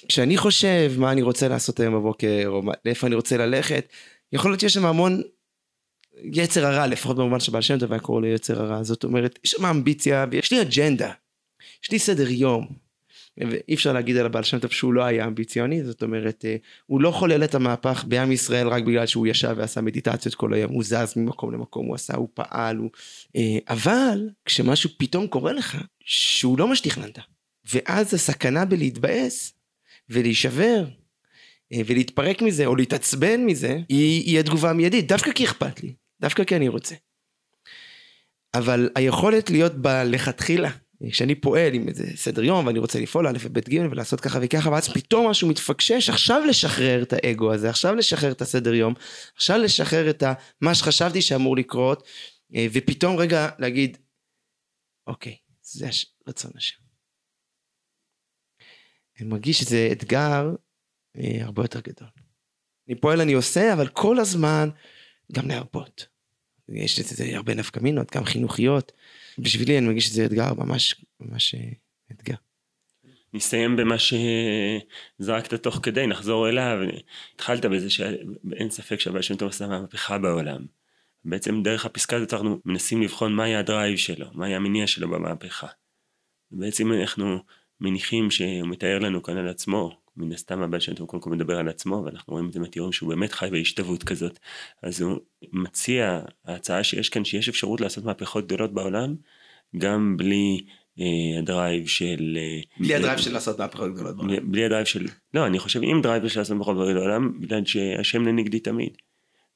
כשאני 0.10 0.38
חושב 0.38 0.91
מה 0.97 1.12
אני 1.12 1.21
רוצה 1.21 1.47
לעשות 1.47 1.80
היום 1.80 1.93
בבוקר, 1.93 2.43
או 2.47 2.62
לאיפה 2.86 3.08
אני 3.08 3.15
רוצה 3.15 3.38
ללכת, 3.38 3.88
יכול 4.34 4.51
להיות 4.51 4.60
שיש 4.60 4.73
שם 4.73 4.86
המון 4.86 5.21
יצר 6.34 6.65
הרע, 6.65 6.88
לפחות 6.88 7.17
במובן 7.17 7.39
שבעל 7.39 7.62
שם 7.62 7.78
היה 7.89 7.99
קורא 7.99 8.21
לו 8.21 8.28
יצר 8.28 8.62
הרע, 8.62 8.84
זאת 8.84 9.04
אומרת, 9.04 9.39
יש 9.45 9.51
שם 9.51 9.65
אמביציה 9.65 10.25
ויש 10.32 10.51
לי 10.51 10.62
אג'נדה, 10.62 11.12
יש 11.84 11.91
לי 11.91 11.99
סדר 11.99 12.30
יום. 12.30 12.85
ואי 13.38 13.74
אפשר 13.74 13.93
להגיד 13.93 14.17
על 14.17 14.26
הבעל 14.26 14.43
שם 14.43 14.60
טוב 14.60 14.71
שהוא 14.71 14.93
לא 14.93 15.04
היה 15.04 15.28
אמביציוני, 15.28 15.84
זאת 15.84 16.04
אומרת, 16.04 16.45
אה, 16.45 16.56
הוא 16.86 17.02
לא 17.02 17.12
חולל 17.12 17.43
את 17.43 17.56
המהפך 17.56 18.04
בעם 18.08 18.32
ישראל 18.32 18.67
רק 18.67 18.84
בגלל 18.84 19.06
שהוא 19.06 19.28
ישב 19.28 19.56
ועשה 19.58 19.82
מדיטציות 19.82 20.36
כל 20.36 20.54
היום, 20.54 20.71
הוא 20.71 20.84
זז 20.84 21.13
ממקום 21.15 21.54
למקום, 21.54 21.86
הוא 21.86 21.95
עשה, 21.95 22.15
הוא 22.15 22.28
פעל, 22.34 22.78
הוא... 22.78 22.89
אה, 23.36 23.58
אבל 23.69 24.30
כשמשהו 24.45 24.89
פתאום 24.98 25.28
קורה 25.28 25.54
לך, 25.54 25.78
שהוא 26.06 26.60
לא 26.60 26.67
מה 26.67 26.76
שתכננת, 26.76 27.19
ואז 27.74 28.13
הסכנה 28.13 28.65
בלהתבאס 28.65 29.54
ולהישבר 30.10 30.86
אה, 31.74 31.82
ולהתפרק 31.86 32.41
מזה 32.41 32.65
או 32.65 32.76
להתעצבן 32.76 33.45
מזה, 33.45 33.80
היא, 33.89 34.24
היא 34.24 34.39
התגובה 34.39 34.69
המיידית, 34.69 35.08
דווקא 35.08 35.32
כי 35.32 35.45
אכפת 35.45 35.84
לי. 35.84 35.93
דווקא 36.21 36.43
כי 36.43 36.56
אני 36.56 36.67
רוצה. 36.67 36.95
אבל 38.54 38.89
היכולת 38.95 39.50
להיות 39.50 39.76
בלכתחילה, 39.76 40.69
כשאני 41.10 41.36
פועל 41.36 41.73
עם 41.73 41.88
איזה 41.88 42.03
סדר 42.15 42.43
יום 42.43 42.67
ואני 42.67 42.79
רוצה 42.79 42.99
לפעול 42.99 43.27
א' 43.27 43.38
וב' 43.41 43.60
ג' 43.60 43.88
ולעשות 43.91 44.21
ככה 44.21 44.39
וככה 44.41 44.69
ואז 44.69 44.89
פתאום 44.89 45.29
משהו 45.29 45.47
מתפקשש 45.49 46.10
עכשיו 46.10 46.41
לשחרר 46.49 47.03
את 47.03 47.13
האגו 47.13 47.53
הזה 47.53 47.69
עכשיו 47.69 47.95
לשחרר 47.95 48.31
את 48.31 48.41
הסדר 48.41 48.73
יום 48.73 48.93
עכשיו 49.36 49.58
לשחרר 49.58 50.10
את 50.10 50.23
מה 50.62 50.75
שחשבתי 50.75 51.21
שאמור 51.21 51.58
לקרות 51.58 52.08
אה, 52.55 52.67
ופתאום 52.73 53.17
רגע 53.17 53.49
להגיד 53.60 53.97
אוקיי 55.08 55.38
זה 55.62 55.88
רצון 56.27 56.51
השם. 56.55 56.81
אני 59.19 59.27
מרגיש 59.27 59.60
שזה 59.60 59.89
אתגר 59.91 60.55
אה, 61.17 61.38
הרבה 61.41 61.63
יותר 61.63 61.79
גדול. 61.79 62.08
אני 62.88 62.95
פועל 62.95 63.21
אני 63.21 63.34
עושה 63.34 63.73
אבל 63.73 63.88
כל 63.88 64.19
הזמן 64.19 64.69
גם 65.31 65.47
להרפות. 65.47 66.08
יש 66.69 66.99
לזה 66.99 67.36
הרבה 67.36 67.55
נפקא 67.55 67.79
מינות, 67.79 68.15
גם 68.15 68.25
חינוכיות. 68.25 68.91
בשבילי 69.39 69.78
אני 69.78 69.88
מרגיש 69.88 70.08
שזה 70.08 70.26
אתגר 70.26 70.54
ממש, 70.54 70.95
ממש 71.19 71.56
אה, 71.56 71.69
אתגר. 72.12 72.36
נסיים 73.34 73.76
במה 73.76 73.95
שזרקת 75.19 75.54
תוך 75.54 75.80
כדי, 75.84 76.08
נחזור 76.08 76.50
אליו. 76.50 76.78
התחלת 77.36 77.65
בזה 77.65 77.89
שאין 77.89 78.69
ספק 78.69 79.00
שהבעל 79.00 79.21
שם 79.21 79.36
טוב 79.36 79.50
עשה 79.50 79.67
מהפכה 79.67 80.17
בעולם. 80.17 80.65
בעצם 81.26 81.63
דרך 81.63 81.86
הפסקה 81.86 82.15
הזאת 82.15 82.34
אנחנו 82.34 82.60
מנסים 82.65 83.02
לבחון 83.02 83.34
מה 83.34 83.43
היה 83.43 83.60
הדרייב 83.60 83.98
שלו, 83.98 84.26
מה 84.34 84.45
היה 84.45 84.58
המניע 84.58 84.88
שלו 84.88 85.10
במהפכה. 85.10 85.67
בעצם 86.52 86.91
אנחנו 86.91 87.39
מניחים 87.82 88.32
שהוא 88.32 88.67
מתאר 88.67 89.00
לנו 89.00 89.24
כאן 89.24 89.38
על 89.38 89.48
עצמו, 89.48 90.02
מן 90.17 90.32
הסתם 90.32 90.62
הבעל 90.62 90.80
שם 90.80 90.93
טוב 90.93 91.08
קודם 91.08 91.23
כל 91.23 91.30
מדבר 91.30 91.60
על 91.60 91.69
עצמו 91.69 92.01
ואנחנו 92.06 92.34
רואים 92.34 92.47
את 92.47 92.54
זה 92.54 92.60
מהתיאורים 92.60 92.93
שהוא 92.93 93.10
באמת 93.10 93.32
חי 93.32 93.47
בהשתוות 93.51 94.04
כזאת 94.04 94.39
אז 94.84 95.01
הוא 95.01 95.17
מציע 95.54 96.19
ההצעה 96.45 96.84
שיש 96.84 97.10
כאן 97.10 97.25
שיש 97.25 97.49
אפשרות 97.49 97.82
לעשות 97.82 98.06
מהפכות 98.06 98.45
גדולות 98.45 98.73
בעולם 98.73 99.15
גם 99.78 100.17
בלי 100.17 100.65
אה, 100.99 101.39
ה 101.39 101.48
drive 101.48 101.88
של... 101.88 102.38
אה, 102.38 102.62
בלי 102.80 102.95
ה 102.95 102.99
drive 102.99 103.17
של 103.17 103.34
לעשות 103.34 103.60
מהפכות 103.60 103.93
גדולות 103.93 104.17
בעולם. 104.17 104.51
בלי 104.51 104.65
ה 104.65 104.69
drive 104.69 104.86
של... 104.86 105.08
לא, 105.34 105.47
אני 105.47 105.60
חושב 105.60 105.80
עם 105.84 106.01
drive 106.02 106.28
של 106.28 106.39
לעשות 106.39 106.58
מהפכות 106.58 106.75
גדולות 106.75 106.95
בעולם, 106.95 107.41
בגלל 107.41 107.65
שהשם 107.65 108.25
לנגדי 108.25 108.60
תמיד. 108.60 108.97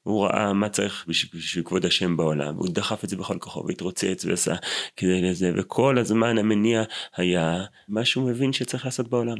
הוא 0.02 0.24
ראה 0.24 0.52
מה 0.52 0.68
צריך 0.68 1.04
בשביל, 1.08 1.40
בשביל 1.40 1.64
כבוד 1.64 1.84
השם 1.84 2.16
בעולם, 2.16 2.54
הוא 2.54 2.68
דחף 2.68 3.04
את 3.04 3.08
זה 3.08 3.16
בכל 3.16 3.38
כוחו 3.38 3.64
והתרוצץ 3.66 4.24
ועשה 4.24 4.54
כדי 4.96 5.22
לזה, 5.22 5.52
וכל 5.56 5.98
הזמן 5.98 6.38
המניע 6.38 6.82
היה 7.16 7.64
מה 7.88 8.04
שהוא 8.04 8.30
מבין 8.30 8.52
שצריך 8.52 8.84
לעשות 8.84 9.08
בעולם, 9.08 9.36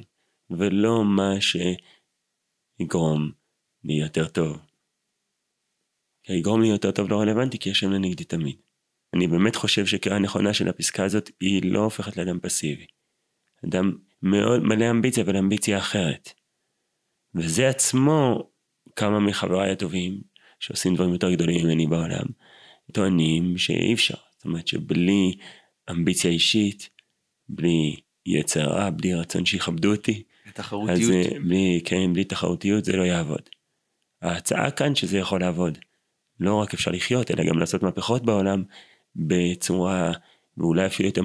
ולא 0.51 1.05
מה 1.05 1.33
שיגרום 2.81 3.33
לי 3.85 3.95
יותר 3.95 4.29
טוב. 4.29 4.59
כי 6.23 6.33
יגרום 6.33 6.63
לי 6.63 6.69
יותר 6.69 6.91
טוב 6.91 7.11
לא 7.11 7.21
רלוונטי 7.21 7.59
כי 7.59 7.71
השם 7.71 7.91
לנגדי 7.91 8.25
תמיד. 8.25 8.57
אני 9.15 9.27
באמת 9.27 9.57
חושב 9.57 9.87
שקריאה 9.87 10.19
נכונה 10.19 10.55
של 10.55 10.69
הפסקה 10.69 11.05
הזאת 11.05 11.31
היא 11.41 11.73
לא 11.73 11.81
הופכת 11.81 12.17
לאדם 12.17 12.41
פסיבי. 12.41 12.87
אדם 13.69 13.93
מאוד 14.23 14.63
מלא 14.63 14.91
אמביציה 14.91 15.25
אבל 15.25 15.37
אמביציה 15.37 15.79
אחרת. 15.79 16.33
וזה 17.35 17.69
עצמו 17.69 18.51
כמה 18.97 19.21
מחבריי 19.21 19.73
הטובים 19.73 20.21
שעושים 20.61 20.95
דברים 20.95 21.13
יותר 21.13 21.33
גדולים 21.33 21.67
ממני 21.67 21.87
בעולם 21.87 22.27
טוענים 22.93 23.59
שאי 23.59 23.95
אפשר. 23.95 24.15
זאת 24.37 24.45
אומרת 24.45 24.69
שבלי 24.69 25.37
אמביציה 25.91 26.31
אישית, 26.31 26.91
בלי 27.49 27.97
יצר 28.27 28.65
רע, 28.65 28.91
בלי 28.91 29.15
רצון 29.15 29.47
שיכבדו 29.47 29.95
אותי, 29.95 30.23
תחרותיות. 30.55 31.01
אז 31.01 31.11
בלי, 31.45 31.81
כן, 31.85 32.13
בלי 32.13 32.25
תחרותיות 32.25 32.85
זה 32.85 32.97
לא 32.97 33.03
יעבוד. 33.03 33.49
ההצעה 34.23 34.71
כאן 34.71 34.95
שזה 34.95 35.19
יכול 35.19 35.41
לעבוד. 35.41 35.79
לא 36.41 36.55
רק 36.55 36.75
אפשר 36.75 36.91
לחיות, 36.91 37.31
אלא 37.31 37.45
גם 37.45 37.59
לעשות 37.59 37.83
מהפכות 37.83 38.25
בעולם 38.25 38.63
בצורה, 39.17 40.13
ואולי 40.57 40.87
אפילו 40.87 41.09
יותר 41.09 41.21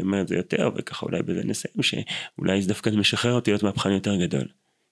אומר 0.00 0.20
את 0.20 0.28
זה 0.28 0.34
יותר, 0.36 0.70
וככה 0.76 1.06
אולי 1.06 1.22
בזה 1.22 1.44
נסיים, 1.44 1.82
שאולי 1.82 2.62
זה 2.62 2.68
דווקא 2.68 2.90
משחרר 2.90 3.32
אותי 3.32 3.50
להיות 3.50 3.62
מהפכן 3.62 3.90
יותר 3.90 4.16
גדול. 4.16 4.48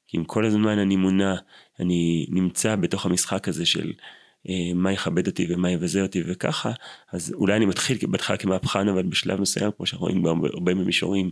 כי 0.06 0.16
אם 0.18 0.24
כל 0.24 0.44
הזמן 0.44 0.78
אני 0.78 0.96
מונע, 0.96 1.34
אני 1.80 2.26
נמצא 2.28 2.76
בתוך 2.76 3.06
המשחק 3.06 3.48
הזה 3.48 3.66
של 3.66 3.92
אה, 4.48 4.74
מה 4.74 4.92
יכבד 4.92 5.26
אותי 5.26 5.46
ומה 5.50 5.70
יבזה 5.70 6.02
אותי 6.02 6.22
וככה, 6.26 6.72
אז 7.12 7.34
אולי 7.34 7.56
אני 7.56 7.66
מתחיל 7.66 7.98
בהתחלה 8.08 8.36
כמהפכן, 8.36 8.88
אבל 8.88 9.02
בשלב 9.02 9.40
מסוים, 9.40 9.70
כמו 9.76 9.86
שאנחנו 9.86 10.06
רואים 10.06 10.22
בהרבה 10.22 10.74
מישורים, 10.74 11.30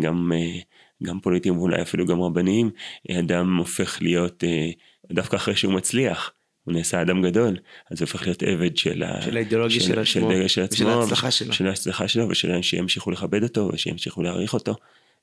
גם, 0.00 0.32
אה, 0.34 0.58
גם 1.02 1.20
פוליטיים 1.20 1.58
ואולי 1.58 1.82
אפילו 1.82 2.06
גם 2.06 2.20
רבניים, 2.22 2.70
אדם 3.18 3.56
הופך 3.56 3.98
להיות, 4.02 4.44
אה, 4.44 4.70
דווקא 5.12 5.36
אחרי 5.36 5.56
שהוא 5.56 5.72
מצליח, 5.72 6.32
הוא 6.64 6.74
נעשה 6.74 7.02
אדם 7.02 7.22
גדול, 7.22 7.56
אז 7.90 8.00
הוא 8.00 8.06
הופך 8.06 8.22
להיות 8.22 8.42
עבד 8.42 8.76
של, 8.76 9.02
של 9.20 9.36
האידיאולוגיה 9.36 9.80
של, 9.80 9.86
של 9.86 10.00
עצמו, 10.00 10.30
של, 10.32 10.48
של 10.48 10.62
עצמו, 10.62 10.88
ושל 10.88 11.00
ההצלחה 11.00 11.30
שלו. 11.30 11.52
של 11.52 11.66
ההצלחה 11.66 12.08
שלו, 12.08 12.28
ושל 12.28 12.62
שימשיכו 12.62 13.10
לכבד 13.10 13.42
אותו, 13.42 13.70
ושימשיכו 13.72 14.22
להעריך 14.22 14.54
אותו. 14.54 14.74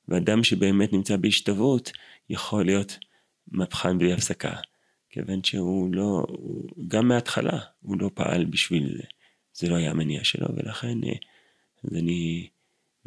ואדם 0.08 0.44
שבאמת 0.44 0.92
נמצא 0.92 1.16
בהשתוות, 1.16 1.92
יכול 2.30 2.64
להיות 2.64 2.98
מהפכן 3.48 3.98
בלי 3.98 4.12
הפסקה. 4.12 4.52
כיוון 5.10 5.44
שהוא 5.44 5.94
לא, 5.94 6.24
הוא, 6.28 6.68
גם 6.88 7.08
מההתחלה, 7.08 7.58
הוא 7.80 7.96
לא 8.00 8.10
פעל 8.14 8.44
בשביל 8.44 8.88
זה. 8.96 9.02
זה 9.54 9.68
לא 9.68 9.74
היה 9.74 9.90
המניע 9.90 10.24
שלו, 10.24 10.46
ולכן 10.56 11.04
אה, 11.04 11.12
אז 11.84 11.94
אני 11.96 12.48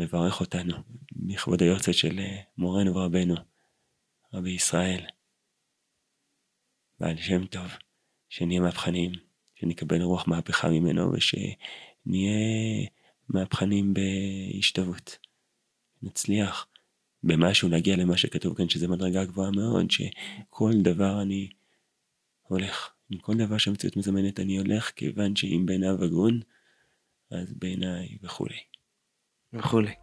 מברך 0.02 0.40
אותנו, 0.40 0.74
לכבוד 1.28 1.62
היורצת 1.62 1.94
של 1.94 2.20
אה, 2.20 2.42
מורנו 2.58 2.96
ורבנו, 2.96 3.36
רבי 4.34 4.52
ישראל, 4.52 5.06
בעל 7.00 7.18
שם 7.18 7.46
טוב. 7.46 7.72
שנהיה 8.32 8.62
מהפכנים, 8.62 9.12
שנקבל 9.56 10.02
רוח 10.02 10.28
מהפכה 10.28 10.70
ממנו 10.70 11.12
ושנהיה 11.14 12.88
מהפכנים 13.30 13.94
בהשתוות. 13.94 15.18
נצליח 16.02 16.68
במשהו 17.24 17.70
להגיע 17.70 17.96
למה 17.96 18.18
שכתוב 18.18 18.58
כאן 18.58 18.70
שזה 18.70 18.88
מדרגה 18.88 19.26
גבוהה 19.26 19.52
מאוד, 19.52 19.92
שכל 19.92 20.72
דבר 20.82 21.22
אני 21.22 21.50
הולך, 22.42 22.90
עם 23.10 23.20
כל 23.20 23.38
דבר 23.38 23.58
שהמציאות 23.58 23.98
מזמנת 23.98 24.40
אני 24.40 24.58
הולך, 24.58 24.92
כיוון 24.96 25.36
שאם 25.36 25.64
בעיניו 25.66 26.04
הגון, 26.04 26.40
אז 27.32 27.54
בעיניי 27.54 28.18
וכולי. 28.22 28.71
וכולי. 29.54 30.01